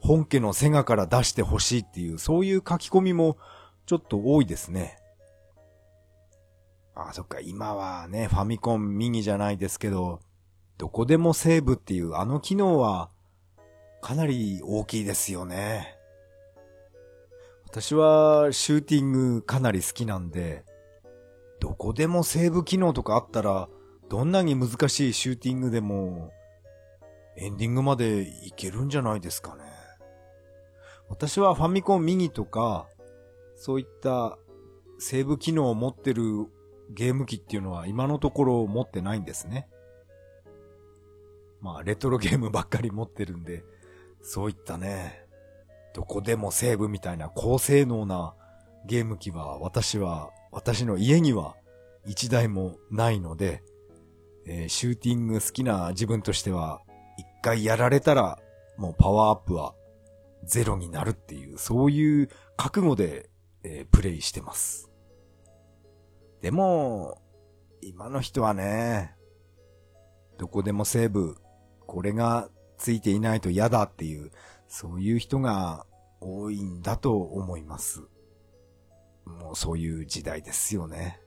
[0.01, 3.37] 本家のセガから出してほしいっていう、そういう書き込みも
[3.85, 4.97] ちょっと多いですね。
[6.95, 10.21] あ、そっか、今はね、ファミコンミニじゃないですけど、
[10.77, 13.09] どこでもセーブっていうあの機能は
[14.01, 15.95] かなり大きいですよね。
[17.65, 20.63] 私はシューティングかなり好きなんで、
[21.59, 23.67] どこでもセーブ機能とかあったら、
[24.09, 26.31] どんなに難しいシューティングでも、
[27.37, 29.63] エンディングまでいけるんじゃないですかね。
[31.09, 32.87] 私はファミコンミニとか、
[33.55, 34.37] そういった
[34.99, 36.23] セーブ機能を持ってる
[36.91, 39.67] ゲーム機っていうのは今のところ持ってないんですね。
[41.61, 43.63] まあ、レトロゲームばっかり持ってるんで、
[44.21, 45.25] そういったね、
[45.93, 48.35] どこでもセーブみたいな高性能な
[48.85, 51.55] ゲーム機は私は、私の家には
[52.05, 53.63] 一台もないので、
[54.45, 56.81] えー、シューティング好きな自分としては、
[57.17, 58.39] 一回やられたら、
[58.77, 59.73] もうパワーアップは
[60.43, 63.29] ゼロになるっていう、そういう覚悟で、
[63.65, 64.91] えー、プレイしてます。
[66.41, 67.19] でも、
[67.81, 69.15] 今の人はね、
[70.37, 71.35] どこでもセーブ、
[71.87, 74.29] これがついていないと嫌だっていう、
[74.67, 75.87] そういう人が
[76.21, 78.03] 多いんだと思います。
[79.25, 81.19] もうそういう時代ですよね。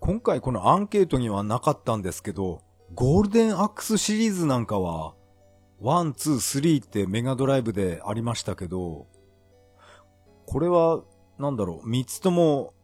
[0.00, 2.62] 今回このアンケートにはなかったんですけど、
[2.94, 5.14] ゴールデンアックスシリーズなんかは、
[5.78, 9.06] one、two、three ってメガドライブでありましたけど、
[10.50, 11.04] これは、
[11.38, 12.74] なんだろう、三つとも、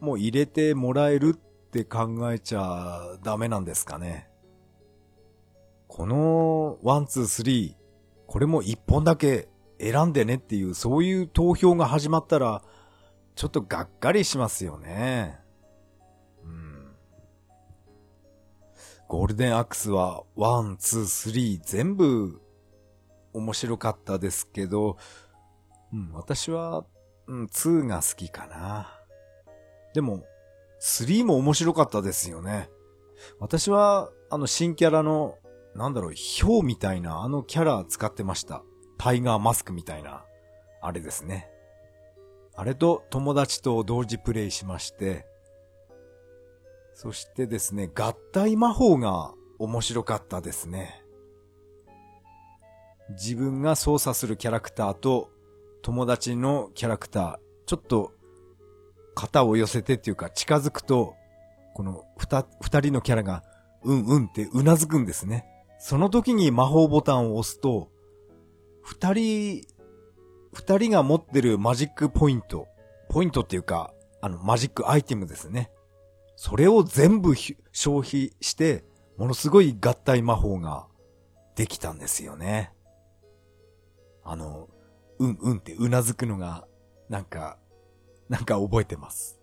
[0.00, 4.30] もう入れてもらえるって考えちゃダメなんですかね。
[5.86, 12.62] この one、two、three、これも一本だけ選んでねっていう、そういう投票が始まったら、
[13.34, 15.38] ちょっとがっかりしますよね。
[16.42, 16.94] うん。
[19.08, 22.40] ゴールデンアックスは、 one、two、three 全部
[23.34, 24.96] 面白かったですけど、
[25.92, 26.86] うん、私は、
[27.30, 29.00] うん、2が好きかな。
[29.94, 30.24] でも、
[30.82, 32.68] 3も面白かったですよね。
[33.38, 35.38] 私は、あの新キャラの
[35.74, 38.62] なんだろう、ヒョウみたいなあのキャラ使ってました。
[38.98, 40.24] タイガーマスクみたいな、
[40.82, 41.48] あれですね。
[42.54, 45.26] あれと友達と同時プレイしまして、
[46.92, 51.02] そしてですね、合体魔法が面白かったですね。
[53.10, 55.30] 自分が操作するキャラクターと
[55.82, 58.12] 友達のキャラクター、ちょっと
[59.14, 61.14] 肩を寄せてっていうか近づくと、
[61.74, 62.44] この二
[62.80, 63.44] 人のキャラが
[63.82, 65.46] うんうんってうなずくんですね。
[65.78, 67.90] その時に魔法ボタンを押すと、
[68.82, 69.62] 二人、
[70.52, 72.66] 二人が持ってるマジックポイント、
[73.08, 75.70] ポイントっていうか、あの、マジックアイテムですね。
[76.36, 77.34] それを全部
[77.72, 78.84] 消費して、
[79.16, 80.86] ものすごい合体魔法が
[81.54, 82.72] できたんですよね。
[84.24, 84.68] あの、
[85.20, 86.66] うんうんってうなずくのが、
[87.10, 87.58] なんか、
[88.30, 89.38] なんか覚えてます。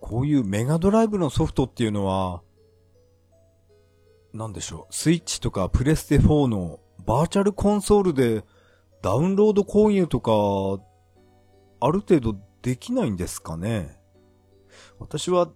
[0.00, 2.42] こういうメガドライブのソフトっていうのは、
[4.34, 8.44] なんでしょう、スイッチとかプレステ4のバーチャルコンソールで
[9.00, 10.82] ダウンロード購入とか、
[11.80, 13.98] ある程度できないんですかね。
[14.98, 15.50] 私は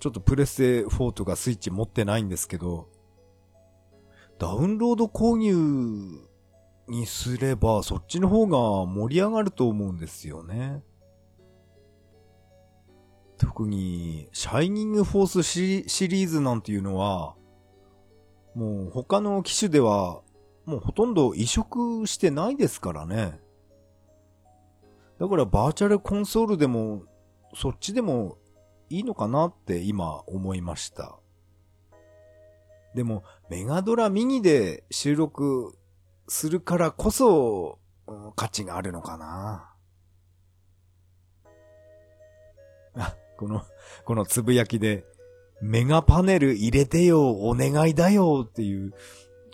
[0.00, 2.88] ちょっとプレステ4とかスイッチ持ってないんですけど、
[4.38, 6.31] ダウンロード購入
[6.88, 10.82] にすれば、そっちの方が盛り上がると思うんですよね。
[13.38, 17.34] 特に、シャイニングフォースシシリーズなんていうのは、
[18.54, 20.22] もう他の機種では、
[20.64, 23.40] もうほとんど移植してないですからね。
[25.18, 27.04] だからバーチャルコンソールでも、
[27.54, 28.38] そっちでも
[28.90, 31.18] いいのかなって今思いました。
[32.94, 35.78] でも、メガドラミニで収録
[36.28, 37.78] するからこそ、
[38.36, 39.74] 価値があるのかな。
[42.94, 43.62] あ、この、
[44.04, 45.04] このつぶやきで、
[45.60, 48.92] メガパネル入れてよ、お願いだよっていう、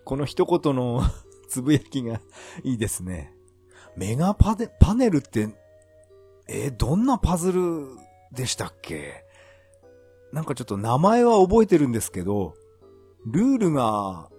[0.04, 1.02] この一言の
[1.48, 2.20] つぶやきが
[2.64, 3.34] いいですね。
[3.96, 5.48] メガパネパネルって、
[6.46, 7.88] えどんなパズル
[8.32, 9.24] でしたっけ？
[10.32, 12.54] なんかちょっと名前は覚えてるんですけど、
[13.26, 14.30] ルールが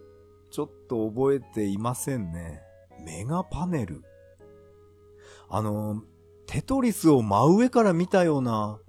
[0.51, 2.61] ちょっと覚えていませんね。
[2.99, 4.03] メガパネル。
[5.49, 6.01] あの、
[6.47, 8.79] テトリスを真上から見たような、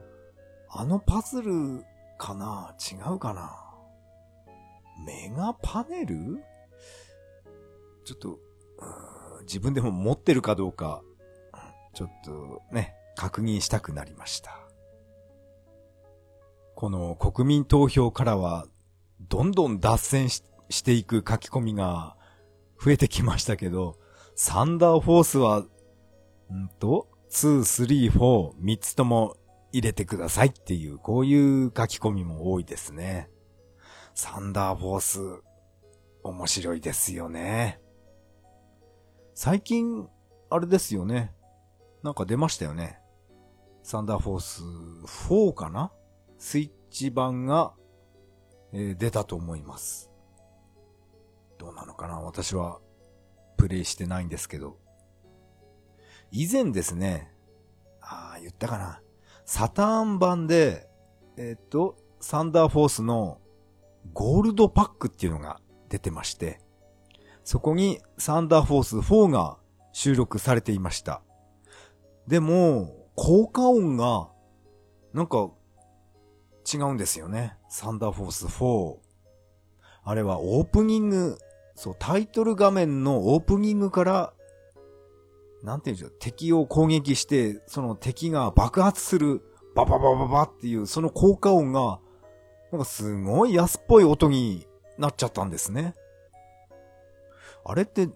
[0.68, 1.84] あのパズル
[2.18, 2.74] かな？
[2.80, 3.50] 違うかな？
[5.04, 6.42] メガパネル？
[8.04, 8.38] ちょっと、
[9.42, 11.02] 自分でも持ってるかどうか、
[11.92, 14.58] ちょっとね、確認したくなりました。
[16.74, 18.66] この国民投票からは、
[19.28, 22.16] どんどん脱線ししていく書き込みが
[22.82, 23.98] 増えてきましたけど、
[24.34, 29.36] サンダーフォースは、んと、2、3、4、3つとも
[29.72, 33.28] 入れてくださいっていう、こういう書き込みも多いですね。
[34.14, 35.42] サンダーフォース、
[36.22, 37.80] 面白いですよね。
[39.34, 40.08] 最近、
[40.50, 41.34] あれですよね。
[42.02, 42.98] なんか出ましたよね。
[43.82, 44.62] サンダーフォース
[45.28, 45.92] 4かな？
[46.38, 47.72] スイッチ版が、
[48.72, 50.09] えー、出たと思います。
[51.60, 52.18] どうなのかな？
[52.20, 52.78] 私は
[53.58, 54.78] プレイしてないんですけど。
[56.30, 57.30] 以前ですね、
[58.00, 59.02] ああ、言ったかな？
[59.44, 60.88] サターン版で、
[61.36, 63.42] えっ、と、サンダーフォースの
[64.14, 66.62] ゴールドパックっていうのが出てまして、
[67.44, 69.58] そこにサンダーフォース4が
[69.92, 71.20] 収録されていました。
[72.26, 74.30] でも、効果音が、
[75.12, 75.50] なんか、
[76.72, 77.58] 違うんですよね。
[77.68, 78.96] サンダーフォース4。
[80.04, 81.38] あれはオープニング
[81.80, 84.34] そう、タイトル画面のオープニングから、
[85.62, 89.40] なんていうんでしょう、敵を攻撃して、その敵が爆発する、
[89.74, 91.98] バババババっていう、その効果音が、
[92.70, 94.68] なんかすごい安っぽい音に
[94.98, 95.94] なっちゃったんですね。
[97.64, 98.10] あれって、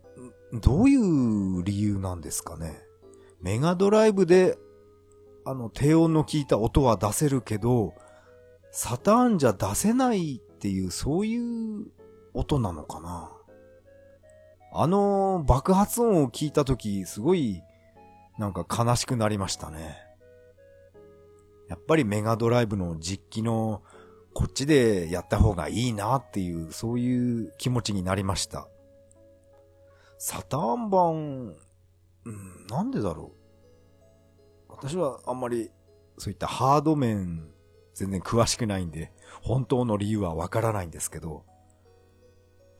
[0.52, 2.82] どういう理由なんですかね。
[3.40, 4.58] メガドライブで、
[5.46, 7.94] あの、低音の効いた音は出せるけど、
[8.72, 11.86] サターンじゃ出せないっていう、そういう
[12.34, 13.33] 音なのかな。
[14.76, 17.62] あの爆発音を聞いたとき、すごい、
[18.38, 19.96] なんか悲しくなりましたね。
[21.68, 23.82] やっぱりメガドライブの実機の
[24.32, 28.66] こっちでやった方がいいなっていう、そういう気持ちになりました。
[30.18, 31.54] サターン版、
[32.24, 33.32] うん、なんでだろ
[34.68, 34.72] う。
[34.72, 35.70] 私はあんまり
[36.18, 37.48] そういったハード面
[37.94, 41.44] 全然詳しくないんで、本当の理由はわからないんですけど、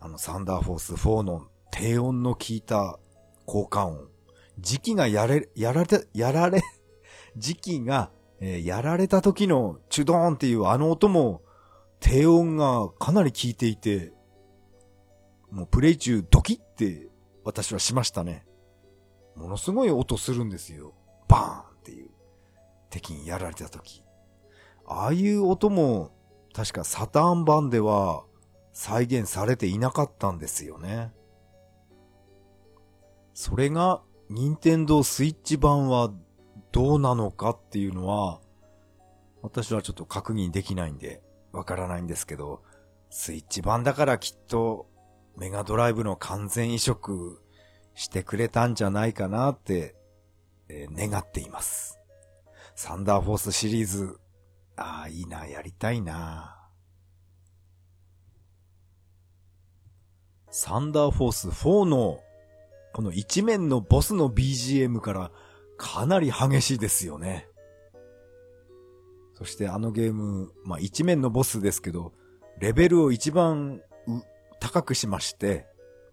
[0.01, 1.47] あのサンダーフォース4の
[1.77, 3.01] 低音の効いた
[3.47, 4.09] 効果音。
[4.61, 6.63] 時期がやれ、やられ、やられ、
[7.37, 11.43] 時期が、えー、やられた時のチュドーンっていうあの音も、
[11.99, 14.13] 低音がかなり効いていて、
[15.51, 17.09] もうプレイ中ドキって
[17.43, 18.47] 私はしましたね。
[19.35, 20.95] ものすごい音するんですよ。
[21.27, 22.11] バーンっていう。
[22.89, 24.05] 敵にやられた時。
[24.87, 26.13] ああいう音も
[26.53, 28.25] 確かサターン版では
[28.73, 31.13] 再現されていなかったんですよね。
[33.35, 36.11] それが、任天堂スイッチ版は
[36.73, 38.41] どうなのかっていうのは、
[39.43, 41.23] 私はちょっと確認できないんで、
[41.53, 42.63] わからないんですけど、
[43.11, 44.87] スイッチ版だからきっと、
[45.37, 47.43] メガドライブの完全移植
[47.95, 49.97] してくれたんじゃないかなって、
[50.69, 51.99] えー、願っています。
[52.77, 54.19] サンダーフォースシリーズ、
[54.77, 56.71] ああ、いいな、やりたいな。
[60.51, 62.21] サンダーフォース4の
[62.95, 65.33] この一面のボスの BGM から
[65.77, 67.49] かなり激しいですよね。
[69.35, 72.13] そしてあのゲーム、まあ一面のボスですけど、
[72.61, 73.83] レベルを一番
[74.61, 75.67] 高くしまして、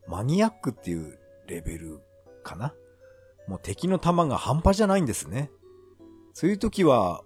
[0.07, 1.99] マニアックっていうレベル
[2.43, 2.73] かな
[3.47, 5.51] もう敵の弾が半端じゃないんですね。
[6.34, 7.23] そういう時は、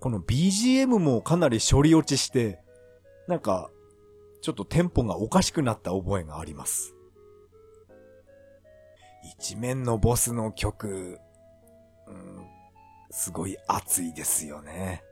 [0.00, 2.60] この BGM もかなり処理落ちして、
[3.28, 3.70] なんか、
[4.42, 6.94] ちょっとテンポがおかしくなった覚えがあります。
[9.22, 11.18] 一面のボスの曲、
[12.06, 12.46] うん、
[13.10, 15.02] すごい熱いですよね。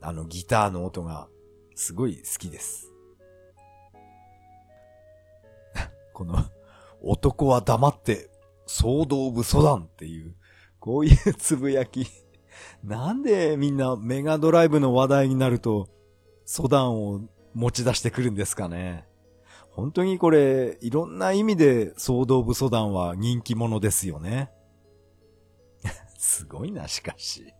[0.00, 1.28] あのギターの音が
[1.74, 2.92] すごい好きです。
[6.12, 6.44] この、
[7.02, 8.30] 男は黙って
[8.66, 10.34] 騒動部ソダンっていう、
[10.78, 12.06] こういうつぶやき。
[12.82, 15.88] なんでみんなメガドライブの話題になると、
[16.44, 17.20] ソダンを
[17.54, 19.06] 持ち出してくるんですかね。
[19.70, 24.50] 本当にこれ、いろんな意味で騒動部ソダンは人気者ですよね。
[26.18, 27.54] すごいな、しかし。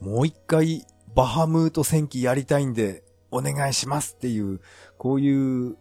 [0.00, 4.60] もう一回、バハムート戦記やりたいんで、お願いしますっていう、
[4.96, 5.76] こういう、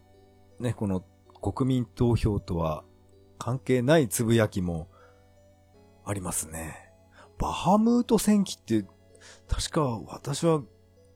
[0.59, 1.01] ね、この
[1.41, 2.83] 国民投票とは
[3.37, 4.89] 関係ないつぶやきも
[6.03, 6.91] ありますね。
[7.37, 8.85] バハムート戦記って、
[9.47, 10.61] 確か私は、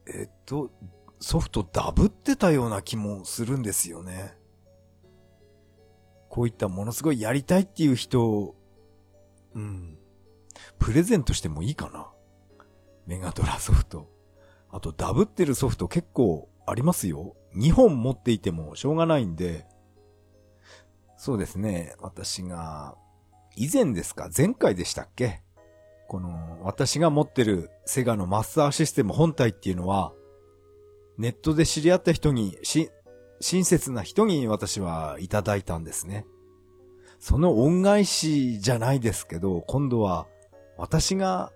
[0.07, 0.71] えっと、
[1.21, 4.35] ソフトダブってたような気もするんですよね。
[6.29, 8.55] こういったものすごいやりたいっていう人、
[9.53, 9.97] うん、
[10.79, 12.11] プレゼントしてもいいかな。
[13.05, 14.09] メガドラソフト。
[14.71, 17.35] あとダブってるソフト結構ありますよ。
[17.55, 19.67] 2本持っていてもしょうがないんで。
[21.17, 21.95] そうですね。
[21.99, 22.95] 私が、
[23.55, 24.29] 以前ですか？
[24.35, 25.43] 前回でしたっけ？
[26.07, 30.13] この、私が持ってるセガのマスターシステム本体っていうのは、
[31.17, 32.89] ネットで知り合った人に、し、
[33.39, 36.25] 親切な人に私はいただいたんですね。
[37.19, 40.27] その恩返しじゃないですけど、今度は
[40.77, 41.51] 私が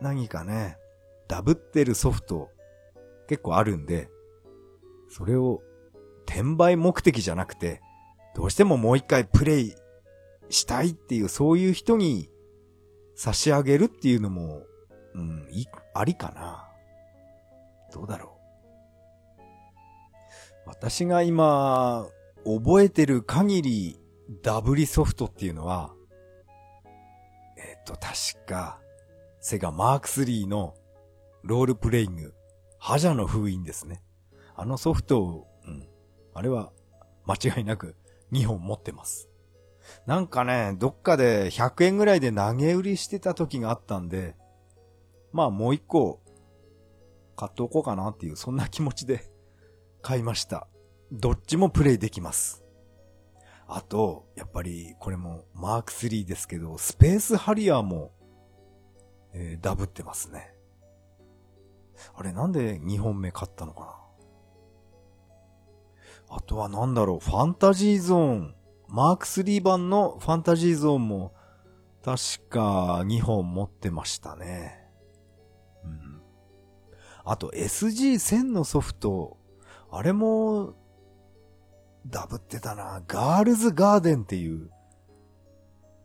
[0.00, 0.76] 何かね、
[1.28, 2.50] ダブってるソフト
[3.28, 4.10] 結構あるんで、
[5.08, 5.62] それを
[6.26, 7.80] 転売目的じゃなくて、
[8.34, 9.74] どうしてももう一回プレイ
[10.50, 12.28] したいっていう、そういう人に
[13.14, 14.64] 差し上げるっていうのも、
[15.14, 16.68] うん、い、ありかな。
[17.92, 18.35] どうだろう。
[20.66, 22.08] 私が今、
[22.44, 24.00] 覚えてる限り、
[24.42, 25.94] ダブリソフトっていうのは、
[27.56, 28.80] えっ、と、確か、
[29.40, 30.74] セガマーク3の
[31.44, 32.34] ロールプレイング、
[32.80, 34.02] 覇者の封印ですね。
[34.56, 35.88] あのソフトを、うん。
[36.34, 36.72] あれは
[37.26, 37.94] 間違いなく
[38.32, 39.28] 2本持ってます。
[40.04, 44.34] なんかね、どっかで100円ぐらいで投げ売りしてた時があったんで、
[45.32, 46.20] まあもう一個
[47.36, 49.30] 買っておこうかなっていう、そんな気持ちで
[50.06, 50.68] 買いました。
[51.10, 52.62] どっちもプレイできます。
[53.66, 58.12] あと、やっぱりこれもマーク3ですけど、スペースハリアーも
[59.34, 60.54] えー、ダブってますね。
[62.14, 63.98] あれなんで2本目買ったのか
[66.30, 66.36] な？
[66.36, 68.54] あとはなんだろう、ファンタジーゾーン。
[68.88, 71.34] マーク3版のファンタジーゾーンも
[72.04, 74.88] 確か2本持ってましたね。
[75.84, 76.22] うん。
[77.24, 79.38] あと SG1000 のソフト、
[79.96, 80.74] あれも
[82.06, 83.02] ダブってたな。
[83.08, 84.70] ガールズガーデンっていう、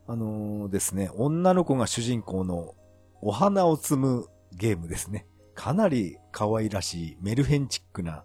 [0.06, 2.74] あのー、ですね、女の子が主人公の
[3.20, 5.26] お花を摘むゲームですね。
[5.54, 8.24] かなり可愛らしいメルヘンチックな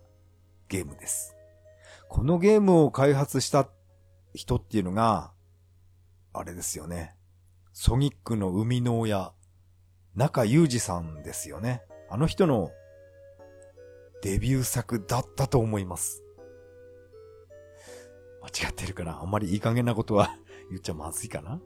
[0.70, 1.36] ゲームです。
[2.08, 3.68] このゲームを開発した
[4.34, 5.34] 人っていうのが、
[6.32, 7.14] あれですよね。
[7.74, 9.34] ソニックの生みの親、
[10.16, 11.82] 中裕二さんですよね。
[12.10, 12.72] あの人の
[14.22, 16.24] デビュー作だったと思います。
[18.42, 19.20] 間違ってるかな？
[19.22, 20.36] あんまりいい加減なことは
[20.70, 21.62] 言っちゃまずいかな？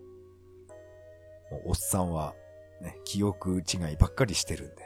[1.66, 2.34] おっさんは
[2.82, 4.84] ね、記憶違いばっかりしてるんで。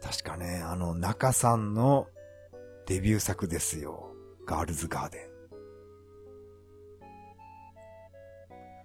[0.00, 2.06] 確かね、あの、中さんの
[2.86, 4.12] デビュー作ですよ。
[4.46, 5.28] ガールズガーデン。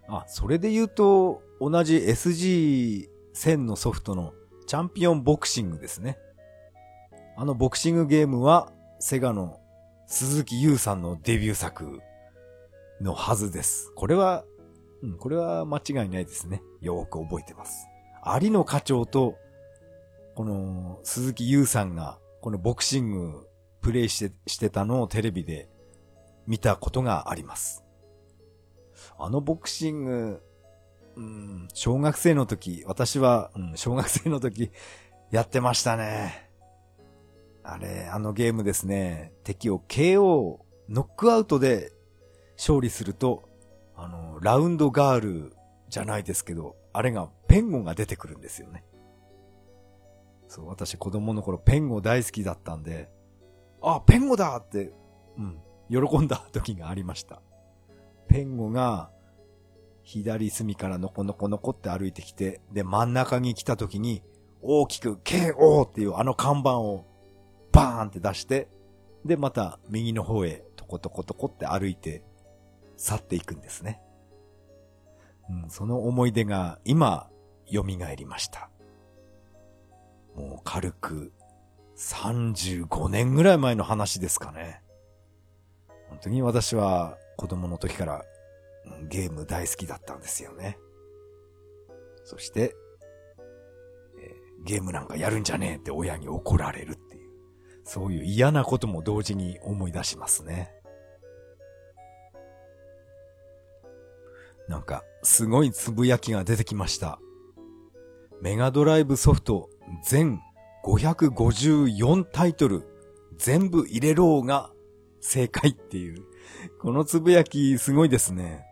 [0.08, 4.34] あ、それで言うと、同じ SG1000 のソフトの
[4.66, 6.18] チャンピオンボクシングですね。
[7.36, 9.60] あのボクシングゲームは、セガの
[10.06, 12.00] 鈴木優さんのデビュー作
[13.02, 13.92] のはずです。
[13.96, 14.46] これは、
[15.02, 16.62] うん、これは間違いないですね。
[16.80, 17.88] よーく覚えてます。
[18.40, 19.36] 有野課長と、
[20.36, 23.48] この鈴木優さんが、このボクシング
[23.82, 25.70] プレイして、してたのをテレビで
[26.46, 27.84] 見たことがあります。
[29.18, 30.44] あのボクシング、
[31.16, 34.72] うん、小学生の時、私は、うん、小学生の時、
[35.32, 36.53] やってましたね。
[37.64, 40.60] あれ、あのゲームですね、敵を KO、
[40.90, 41.94] ノックアウトで
[42.58, 43.44] 勝利すると、
[43.96, 45.56] あの、ラウンドガール
[45.90, 48.84] じゃないですけど、あれがペンゴが出てくるんですよね。
[50.48, 53.10] そう、私子供の頃ペンゴ大好きだったんで、
[53.82, 54.94] あ、ペンゴだって、
[55.38, 55.60] うん、
[55.90, 57.42] 喜んだ時がありました。
[58.28, 59.10] ペンゴが、
[60.04, 64.22] 左隅からのこのこのこって歩いてきて、で、真ん中に来た時に、
[64.62, 67.06] 大きく KO っていうあの看板を
[67.74, 68.70] バーンって出して、
[69.26, 72.24] で、また右の方へトコトコトコって歩いて
[72.96, 74.02] 去っていくんですね。
[75.50, 77.30] うん、その思い出が今
[77.70, 78.70] 蘇りました。
[80.36, 81.34] もう軽く
[81.98, 84.82] 35年ぐらい前の話ですかね。
[86.10, 88.24] 本当に私は子供の時から
[89.10, 90.78] ゲーム大好きだったんですよね。
[92.24, 92.76] そして、
[94.20, 96.98] えー、ゲームなんかやるんじゃねえって親に怒られる、
[97.84, 100.72] そういう嫌なことも同時に思い出しますね。
[104.68, 107.20] なんか、すごいつぶやきが出てきました。
[108.42, 109.70] メガドライブソフト
[110.06, 110.40] 全
[110.86, 112.84] 554タイトル
[113.38, 114.72] 全部入れろうが
[115.22, 116.24] 正解っていう。
[116.82, 118.66] このつぶやきすごいですね。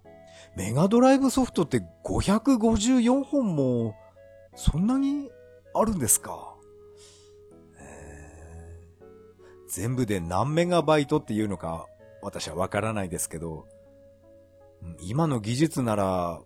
[0.58, 3.96] メガドライブソフトって554本も
[4.56, 5.30] そんなに
[5.74, 6.51] あるんですか？
[9.72, 11.88] 全部で何メガバイトっていうのか
[12.22, 13.68] 私はわからないですけど、
[15.00, 16.42] 今の技術なら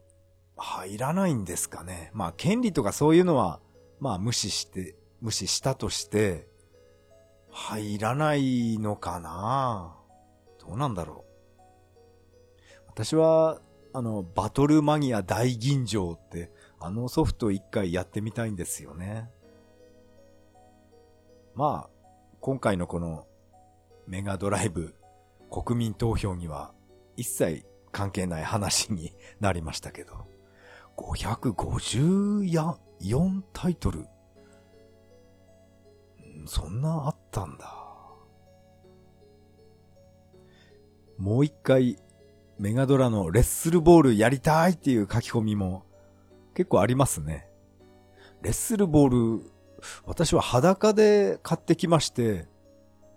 [0.55, 2.11] 入らないんですかね。
[2.13, 3.59] まあ権利とかそういうのは
[3.99, 6.47] まあ無視して無視したとして、
[7.49, 9.95] 入らないのかな
[10.59, 12.81] どうなんだろう。
[12.87, 13.59] 私は、
[13.93, 19.29] あの、バトルマギア大吟醸って、あのソフト一回やってみたいんですよね。
[21.55, 21.94] まあ、
[22.45, 23.25] 今回のこの
[24.05, 24.93] メガドライブ
[25.49, 26.75] 国民投票には
[27.17, 30.27] 一切関係ない話になりましたけど、
[30.95, 34.05] 554タイトル
[36.45, 37.65] そんなあったんだ。
[41.17, 41.97] もう一回、
[42.59, 45.83] メガドラのレッスルボールやりたいっていう書き込みも
[46.53, 47.47] 結構ありますね。
[48.43, 49.54] レッスルボール、
[50.05, 52.47] 私は裸で買ってきまして、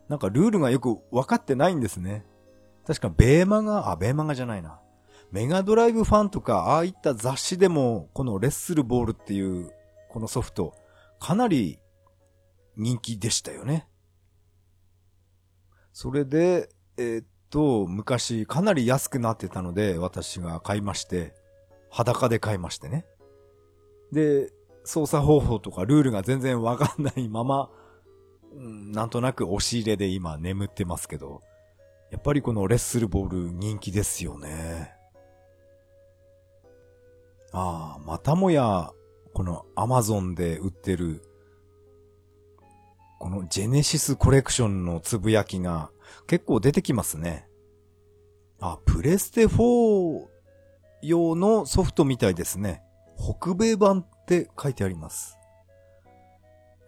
[0.08, 2.24] なんかルールがよく分かってないんですね。
[2.86, 4.80] 確かベーマガ、あ、ベーマガじゃないな。
[5.30, 9.70] メガドライブファンとか、ああいった雑誌でも、このレッスルボールっていう、
[10.08, 10.74] このソフト、
[11.20, 11.78] かなり
[12.76, 13.88] 人気でしたよね。
[15.92, 21.34] それで、えー、っと、昔かなり安くなってたので、私が買いまして、
[21.90, 23.04] 裸で買いましてね。
[24.12, 24.50] で、
[24.88, 27.70] 操作方法とかルールが全然わかんないまま、
[28.54, 31.42] なんとなく押し入れで今眠ってますけど、
[32.10, 34.94] やっぱりこのレッスルボール人気ですよね。
[37.52, 38.90] ああ、またもや、
[39.34, 41.22] このアマゾンで売ってる
[43.18, 45.90] このジェネシスコレクションのつぶやきが
[46.26, 47.46] 結構出てきますね。
[48.58, 50.26] あ、プレステ4
[51.02, 52.82] 用のソフトみたいですね。
[53.18, 55.38] 北米版って書いてあります。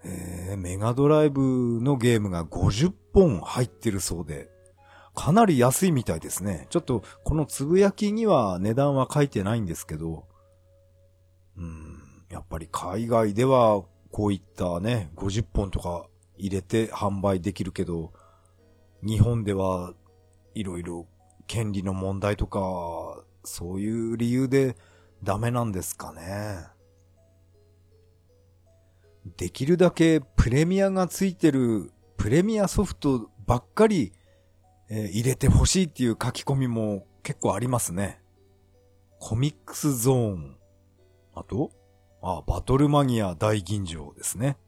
[0.05, 4.51] えー、メガドライブのゲームが50本入ってるそうで、
[5.15, 6.67] かなり安いみたいですね。
[6.69, 10.27] ちょっとこのつぶやきには値段は書いてないんですけど、
[11.57, 11.99] うん、
[12.31, 18.13] やっぱり海外ではこういったね、50本とか入れて販売できるけど、
[19.03, 19.95] 日本では
[20.55, 21.07] いろいろ
[21.47, 24.77] 権利の問題とか、そういう理由で
[25.23, 26.80] ダメなんですかね。
[29.37, 34.13] できるだけプレミアがついてるプレミアソフトばっかり、
[34.89, 38.21] えー、入れてほしいっていう書き込みも結構ありますね。
[39.19, 40.57] コミックスゾーン。
[41.35, 41.71] あと
[42.23, 44.59] あ、バトルマニア大吟醸ですね。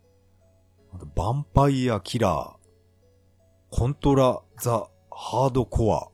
[0.94, 6.08] あと、ヴァンパイアキラー、コントラ・ザ・ハードコア、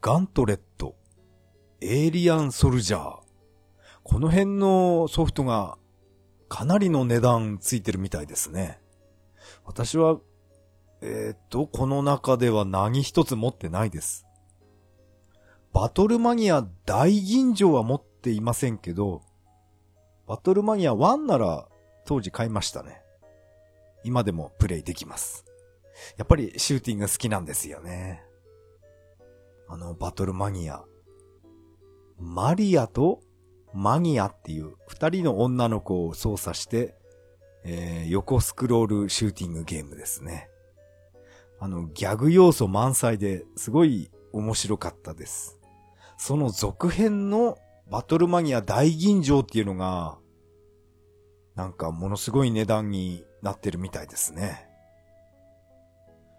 [0.00, 0.96] ガントレット、
[1.80, 3.24] エイリアン・ソルジャー。
[4.02, 5.78] この辺のソフトが
[6.48, 8.80] かなりの値段ついてるみたいですね。
[9.64, 10.18] 私は、
[11.00, 14.26] えー、っと、この中では何一つ持ってないです。
[15.72, 19.22] バトルマニア大吟醸は持っていませんけど、
[20.26, 21.68] バトルマニア1なら
[22.06, 23.02] 当時買いましたね。
[24.04, 25.44] 今でもプレイできます。
[26.16, 28.22] やっぱりシューティング好きなんですよね。
[29.68, 30.84] あの、バトルマニア。
[32.18, 33.20] マリアと
[33.74, 36.94] マニアっていう二人の女の子を操作して、
[37.64, 40.48] えー、横スクロールシューティングゲームですね。
[41.58, 45.58] あの、ギャグ要素満載ですごい面白かったです。
[46.16, 47.58] その続編の
[47.90, 50.18] バトルマニア大吟醸っていうのが、
[51.54, 54.68] なんかものすごい値段になってるみたいですね。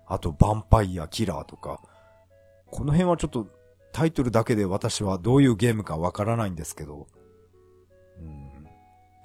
[0.08, 1.82] あと、ヴァンパイア、キラーとか。
[2.68, 3.48] この辺はちょっと
[3.92, 7.08] タイトルだけで私はどういうゲームかわからないんですけど。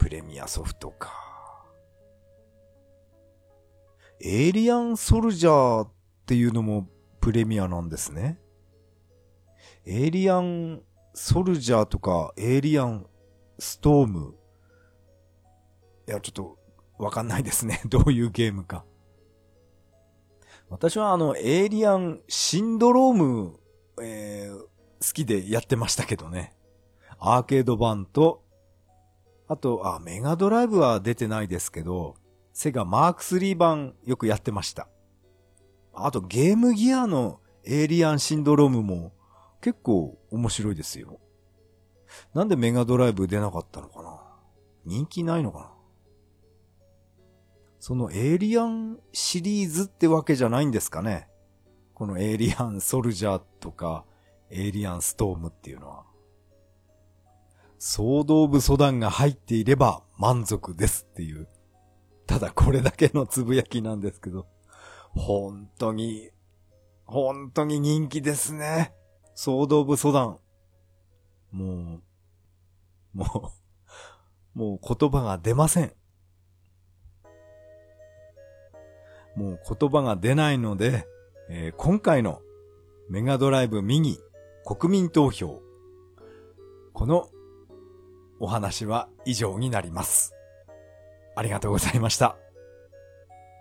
[0.01, 1.13] プレミアソフトか。
[4.21, 5.91] エイリアンソルジャーっ
[6.31, 6.87] っていうのも
[7.21, 8.39] プレミアなんですね。
[9.85, 10.81] エイリアン
[11.13, 13.05] ソルジャーとかエイリアン
[13.59, 14.37] ストーム。
[16.07, 16.59] いや、ちょっと
[16.99, 17.81] わかんないですね。
[17.91, 18.85] どういうゲームか。
[20.69, 23.59] 私はあの、エイリアンシンドローム、
[24.01, 24.67] えー、好
[25.13, 26.57] きでやってましたけどね。
[27.19, 28.45] アーケード版と、
[29.51, 32.15] あと、あ、メガドライブは出てないですけど、
[32.53, 34.87] セガマーク3版よくやってました。
[35.93, 39.13] あとゲームギアのエイリアンシンドロームも
[39.61, 41.19] 結構面白いですよ。
[42.33, 44.21] なんでメガドライブ出なかったのかな？
[44.85, 45.71] 人気ないのかな？
[47.81, 51.29] そのエイリアンシリーズってわけじゃないんですかね？
[51.95, 54.05] このエイリアンソルジャーとか
[54.49, 56.05] エイリアンストームっていうのは。
[57.83, 61.49] 総動部ソダンが入っていれば満足ですっていう。
[62.27, 64.47] ただこれだけのつぶやきなんですけど。
[65.13, 66.29] 本当に、
[67.07, 68.93] 本当に人気ですね。
[69.35, 70.39] 総動部ソダン。
[71.53, 72.03] も
[73.15, 73.53] う、も
[74.55, 75.93] う、もう言葉が出ません。
[79.35, 81.09] もう言葉が出ないので、
[81.49, 82.43] えー、今回の
[83.09, 84.19] メガドライブミニ
[84.67, 85.63] 国民投票。
[86.93, 87.31] この
[88.41, 90.35] お話は以上になります。
[91.37, 92.37] ありがとうございました。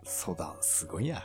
[0.03, 1.21] ソダンすごいや。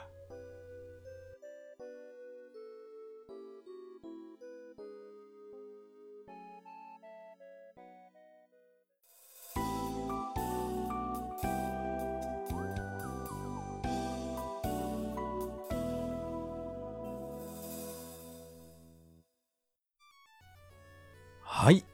[21.41, 21.94] はい。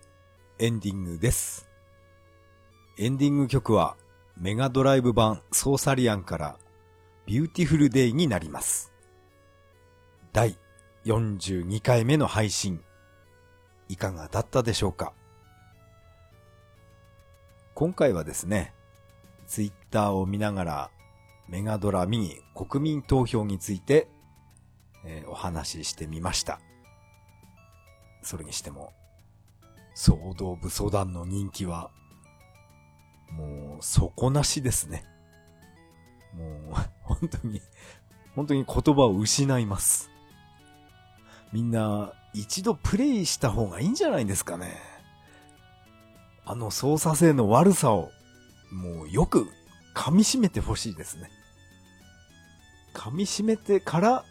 [0.63, 1.71] エンディングです。
[2.99, 3.97] エンディング曲は
[4.37, 6.59] メガドライブ版ソーサリアンから
[7.25, 8.93] ビューティフルデイになります。
[10.35, 10.59] 第
[11.07, 12.85] 42回目の配信、
[13.89, 15.15] いかがだったでしょうか？
[17.73, 18.75] 今回はですね、
[19.47, 20.91] ツイッターを見ながら
[21.49, 24.09] メガドラミニ国民投票について、
[25.07, 26.61] えー、お話ししてみました。
[28.23, 28.93] それにしても
[29.95, 31.91] 総動武装団の人気は、
[33.33, 35.05] もう、底なしですね。
[36.35, 37.61] もう、本当に、
[38.35, 40.11] 本当に言葉を失います。
[41.53, 44.79] みんな、一度プレイした方がいいんじゃないですかね。
[46.45, 48.11] あの操作性の悪さを、
[48.73, 49.49] もうよく
[49.95, 51.31] 噛み締めてほしいですね。
[52.95, 54.25] 噛み締めてから、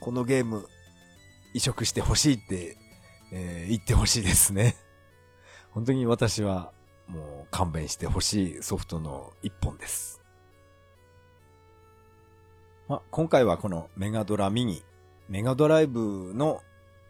[0.00, 0.66] このゲーム、
[1.54, 2.76] 移植してほしいって、
[3.32, 4.76] えー、言ってほしいですね。
[5.76, 6.72] 本当に私は
[7.06, 10.22] もう勘弁してほしいソフトの一本です。
[12.88, 14.82] ま今回はこのメガドラミニ、
[15.28, 16.62] メガドライブの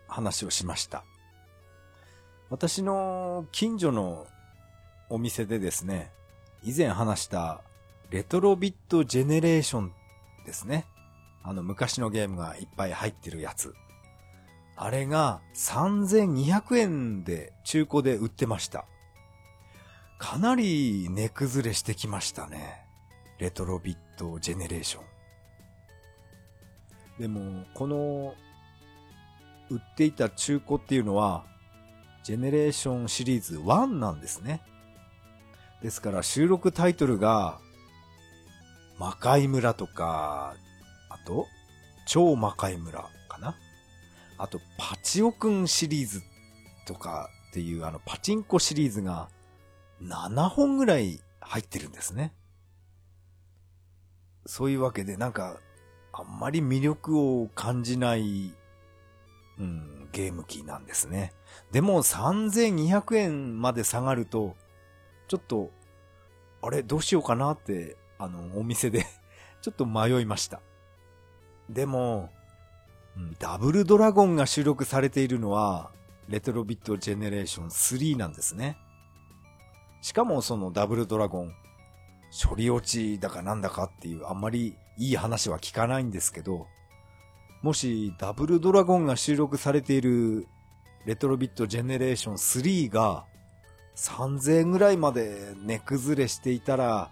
[0.09, 1.05] 話をしました。
[2.51, 4.27] 私の近所の
[5.11, 6.11] お店でですね、
[6.65, 7.63] 以前話した
[8.11, 9.93] レトロビットジェネレーション
[10.45, 10.87] ですね。
[11.45, 13.73] あの昔のゲームがいっぱい入ってるやつ。
[14.77, 18.85] あれが3200円で中古で売ってました。
[20.19, 22.85] かなり値崩れしてきましたね。
[23.39, 25.05] レトロビットジェネレーション。
[27.19, 28.35] でも、この、
[29.71, 31.45] 売っていた中古っていうのは、
[32.23, 34.61] ジェネレーションシリーズ1なんですね。
[35.83, 37.59] ですから収録タイトルが、
[38.99, 40.55] 魔界村とか、
[41.09, 41.47] あと、
[42.07, 43.09] 超魔界村
[44.39, 46.23] あと、パチオくんシリーズ
[46.87, 49.29] とかっていうあのパチンコシリーズが
[50.03, 52.33] 7本ぐらい入ってるんですね。
[54.47, 55.59] そういうわけでなんか、
[56.13, 58.55] あんまり魅力を感じない、
[59.59, 61.33] うん、ゲーム機なんですね。
[61.73, 64.57] でも3200円まで下がると、
[65.29, 65.71] ちょっと、
[66.63, 69.05] あれどうしようかなって、あの、お店で
[69.61, 70.61] ちょっと迷いました。
[71.69, 72.31] でも、
[73.39, 75.91] ダブルドラゴンが収録されているのは、
[76.29, 78.77] レトロビットジェネレーション3なんですね。
[80.03, 81.53] しかもそのダブルドラゴン、
[82.31, 86.67] 処理落ちだかなんだかっていうあんまりいい話は聞かないんですけど、
[87.63, 90.47] もしダブルドラゴンが収録されている
[91.07, 93.25] レトロビットジェネレーション3が
[93.97, 97.11] 3000円ぐらいまで値崩れしていたら、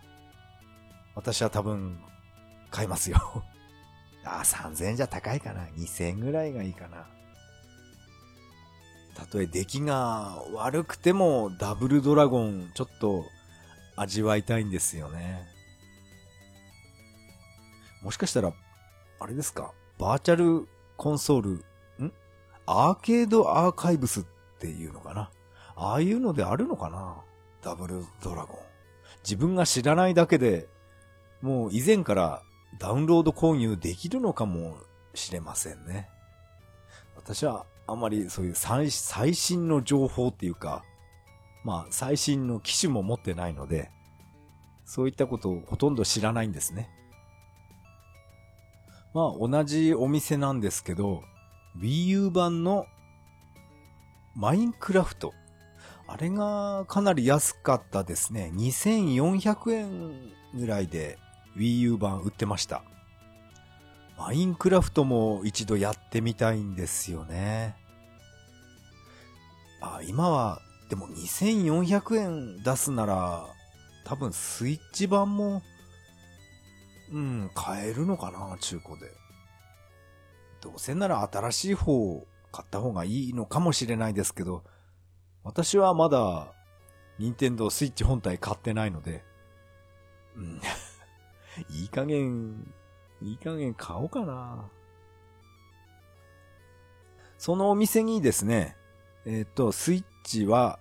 [1.15, 1.99] 私は多分
[2.71, 3.45] 買いますよ
[4.25, 5.67] あ、3000円じゃ高いかな。
[5.77, 7.07] 2000円ぐらいがいいかな。
[9.15, 13.25] たとえ出来が悪くてもダブルドラゴンちょっと
[13.97, 15.47] 味わいたいんですよね。
[18.03, 18.53] もしかしたら、
[19.21, 19.73] あれですか？
[19.99, 21.51] バーチャルコンソール、
[22.05, 22.13] ん？
[22.67, 24.25] アーケードアーカイブスっ
[24.59, 25.31] ていうのかな？
[25.77, 27.17] ああいうのであるのかな？
[27.63, 28.59] ダブルドラゴン。
[29.23, 30.69] 自分が知らないだけで、
[31.41, 32.43] もう以前から
[32.79, 34.79] ダウンロード購入できるのかも
[35.15, 36.09] しれませんね。
[37.17, 40.85] 私はあまりそういう最最新の情報っていうか、
[41.65, 43.91] まあ最新の機種も持ってないので、
[44.85, 46.91] そういったことをほとんど知らないんですね。
[49.13, 51.23] まあ同じお店なんですけど、
[51.79, 52.87] Wii U 版の
[54.35, 55.33] マインクラフト。
[56.07, 58.51] あれがかなり安かったですね。
[58.55, 61.19] 2400円ぐらいで
[61.57, 62.83] Wii U 版売ってました。
[64.17, 67.77] マインクラフトも一度やってみたいんですよね。
[69.81, 73.47] あ、今は、でも2400円出すなら、
[74.05, 75.63] 多分スイッチ版も、
[77.13, 79.11] うん、買えるのかな、中古で。
[80.61, 84.65] どうせなら新しい方を買った方がいいのかもしれないですけど、
[85.43, 86.53] 私はまだ、
[87.19, 89.23] 任天堂スイッチ本体買ってないので、
[90.37, 90.61] うん、
[91.71, 92.73] いい加減、
[93.23, 94.69] いい加減買おうかな。
[97.39, 98.77] そのお店にですね、
[99.27, 100.79] えっ、ー、と、スイッチは、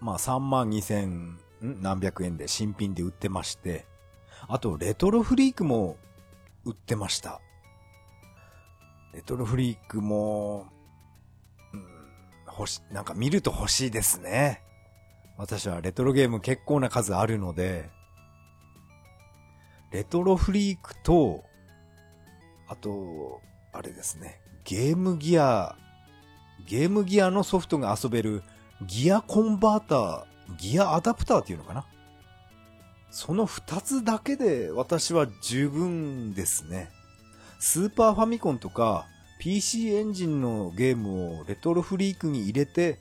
[0.00, 3.86] まあ3万2千何百円で新品で売ってまして、
[4.48, 5.96] あと、レトロフリークも
[6.64, 7.40] 売ってました。
[9.12, 10.68] レトロフリークも、
[11.72, 11.86] うん、
[12.46, 14.62] 欲し、なんか見ると欲しいですね。
[15.38, 17.90] 私はレトロゲーム結構な数あるので、
[19.96, 21.42] レトロフリークと、
[22.68, 23.40] あと、
[23.72, 25.74] あれですね、ゲームギア、
[26.68, 28.42] ゲームギアのソフトが遊べる
[28.86, 30.24] ギアコンバーター、
[30.58, 31.86] ギアアダプターっていうのかな
[33.10, 36.90] その二つだけで私は十分ですね。
[37.58, 39.06] スーパーファミコンとか
[39.40, 43.00] PC エンジンのゲームをレトロフリークに入れて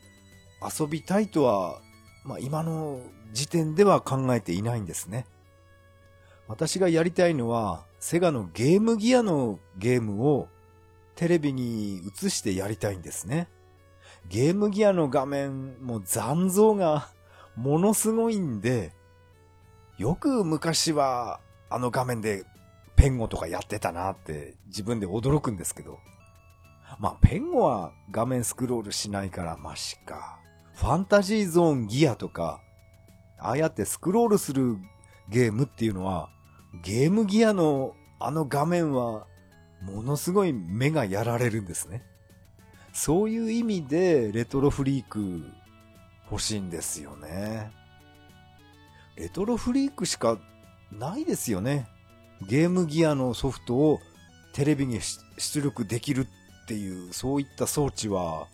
[0.61, 1.81] 遊びたいとは、
[2.23, 3.01] まあ今の
[3.33, 5.25] 時点では考えていないんですね。
[6.47, 10.47] 私がやりたいのは、セガのゲームギアのゲームを
[11.15, 13.47] テレビに映してやりたいんですね。
[14.29, 17.09] ゲームギアの画面もう残像が
[17.55, 18.93] ものすごいんで、
[19.97, 21.39] よく昔は
[21.69, 22.43] あの画面で
[22.95, 25.99] ペンゴとかやってたなって自分で驚くんですけど。
[26.99, 30.39] まあ、ペンゴは画面スクロールしないからマシか。
[30.75, 32.61] ファンタジーゾーンギアとか、
[33.39, 34.77] ああやってスクロールする
[35.29, 36.29] ゲームっていうのは、
[36.84, 39.28] ゲームギアのあの画面は、
[39.82, 42.03] ものすごい目がやられるんですね。
[42.93, 45.45] そういう意味で、レトロフリーク
[46.32, 47.71] 欲しいんですよね。
[49.15, 50.38] レトロフリークしか
[50.91, 51.88] ないですよね。
[52.47, 53.99] ゲームギアのソフトを
[54.53, 54.99] テレビに
[55.38, 56.28] 出力できる
[56.63, 58.47] っていう、そういった装置は、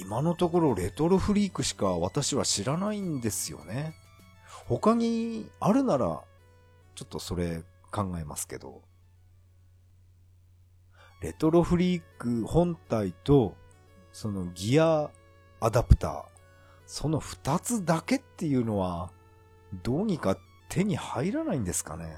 [0.00, 3.94] 今のところレトロフリークしか私は知らないんですよね。
[4.66, 6.22] 他にあるなら
[6.94, 8.82] ちょっとそれ考えますけど、
[11.20, 13.56] レトロフリーク本体と、
[14.12, 15.10] そのギア
[15.60, 16.24] アダプター、
[16.86, 19.10] その二つだけっていうのは、
[19.82, 20.36] どうにか
[20.68, 22.14] 手に入らないんですかね。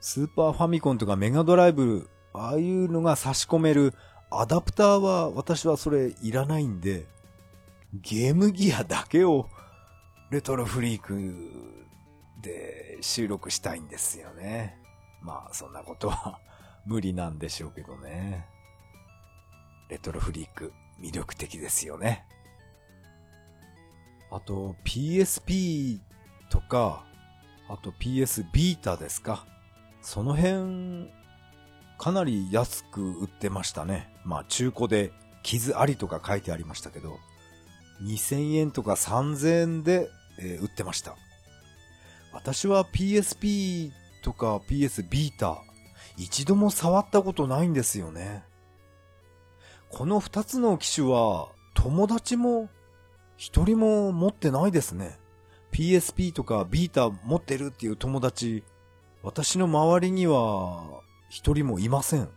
[0.00, 3.94] スーパーファミコンとかメガドライブ、ああいうのが差し込める
[4.30, 7.06] アダプターは私はそれいらないんで、
[7.92, 9.48] ゲームギアだけを
[10.30, 11.81] レトロフリーク
[12.42, 14.76] で収録したいんですよね。
[15.20, 16.40] まあ、そんなことは
[16.84, 18.46] 無理なんでしょうけどね。
[19.88, 22.24] レトロフリーク、魅力的ですよね。
[24.30, 26.00] あと、PSP
[26.50, 27.04] とか、
[27.68, 29.46] あと PS ビータですか。
[30.00, 31.10] その辺、
[31.98, 34.12] かなり安く売ってましたね。
[34.24, 35.12] まあ中古で
[35.42, 37.18] 傷ありとか書いてありましたけど、
[38.02, 41.16] 2000円とか3000円で、えー、売ってました。
[42.32, 45.62] 私は PSP とか PS ビータ、
[46.16, 48.44] 一度も触ったことないんですよね。
[49.90, 52.70] この二つの機種は友達も
[53.36, 55.18] 一人も持ってないですね。
[55.72, 58.62] PSP とかビータ持ってるっていう友達、
[59.22, 62.28] 私の周りには一人もいません。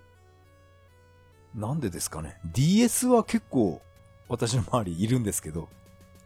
[1.54, 2.38] なんでですかね。
[2.54, 3.82] DS は結構
[4.28, 5.70] 私の周りいるんですけど、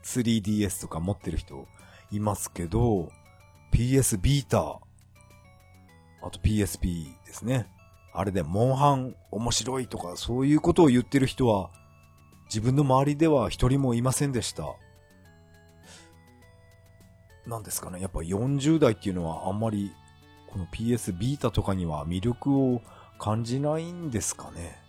[0.03, 1.67] 3DS とか持ってる人
[2.11, 3.11] いますけど、
[3.71, 4.79] PS ビータ
[6.21, 7.67] あと PSP ですね。
[8.13, 11.69] あれでモンハン面白いとかそういうことを言ってる人は
[12.45, 14.63] 自分の周りでは一人もいませんでした。
[17.45, 18.01] なんですかね。
[18.01, 19.91] やっぱ40代っていうのはあんまり
[20.47, 22.81] この PS ビータとかには魅力を
[23.19, 24.81] 感じないんですかね。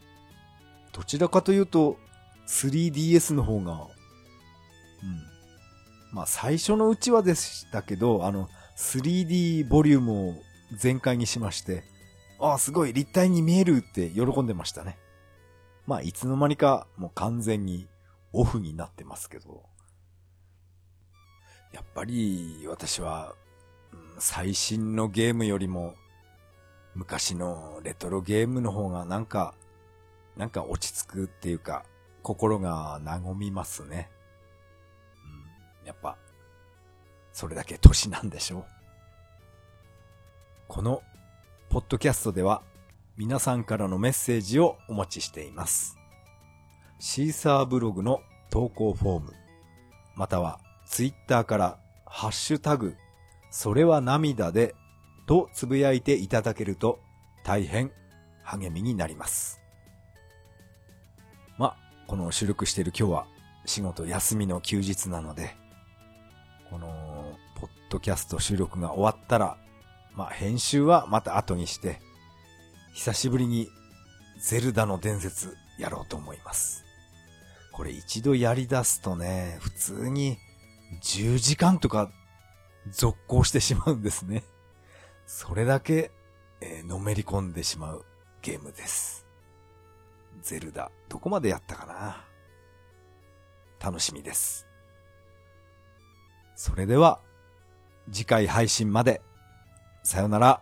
[0.92, 1.98] どちらかというと、
[2.46, 3.88] 3DS の方が、うん。
[6.12, 10.34] まあ最初のうちはでしたけど、あの、3D ボリュームを
[10.76, 11.84] 全開にしまして、
[12.38, 14.98] ああ、すごい立体に見えるって喜んでましたね。
[15.86, 17.88] まあいつの間にかもう完全に
[18.32, 19.64] オフになってますけど。
[21.72, 23.34] やっぱり私は、
[24.18, 25.94] 最新のゲームよりも
[26.94, 29.54] 昔のレトロゲームの方がなんか、
[30.36, 31.84] なんか落ち着くっていうか、
[32.22, 34.10] 心が和みますね。
[35.82, 36.16] うん、やっぱ、
[37.40, 38.64] それだけ年なんでしょう。
[40.68, 41.02] この、
[41.70, 42.60] ポッドキャストでは、
[43.16, 45.96] 皆さんからのメッセージをお待ちしています。
[46.98, 48.20] シーサーブログの
[48.50, 49.32] 投稿フォーム、
[50.16, 52.94] またはツイッターからハッシュタグ、
[53.50, 54.74] それは涙で
[55.26, 57.00] とつぶやいていただけると
[57.42, 57.90] 大変
[58.42, 59.62] 励みになります。
[61.56, 61.74] ま、
[62.06, 63.26] この収録している今日は
[63.64, 65.56] 仕事休みの休日なので、
[66.70, 69.58] このポッドキャスト収録が終わったら、
[70.14, 72.00] まあ編集はまた後にして、
[72.94, 73.68] 久しぶりに
[74.40, 76.84] ゼルダの伝説やろうと思います。
[77.72, 80.38] これ一度やり出すとね、普通に
[81.02, 82.10] 10時間とか
[82.92, 84.44] 続行してしまうんですね。
[85.26, 86.12] それだけ、
[86.60, 88.04] えー、のめり込んでしまう
[88.42, 89.26] ゲームです。
[90.42, 92.24] ゼルダ、どこまでやったかな？
[93.80, 94.69] 楽しみです。
[96.62, 97.22] それでは、
[98.12, 99.22] 次回配信まで、
[100.02, 100.60] さよなら。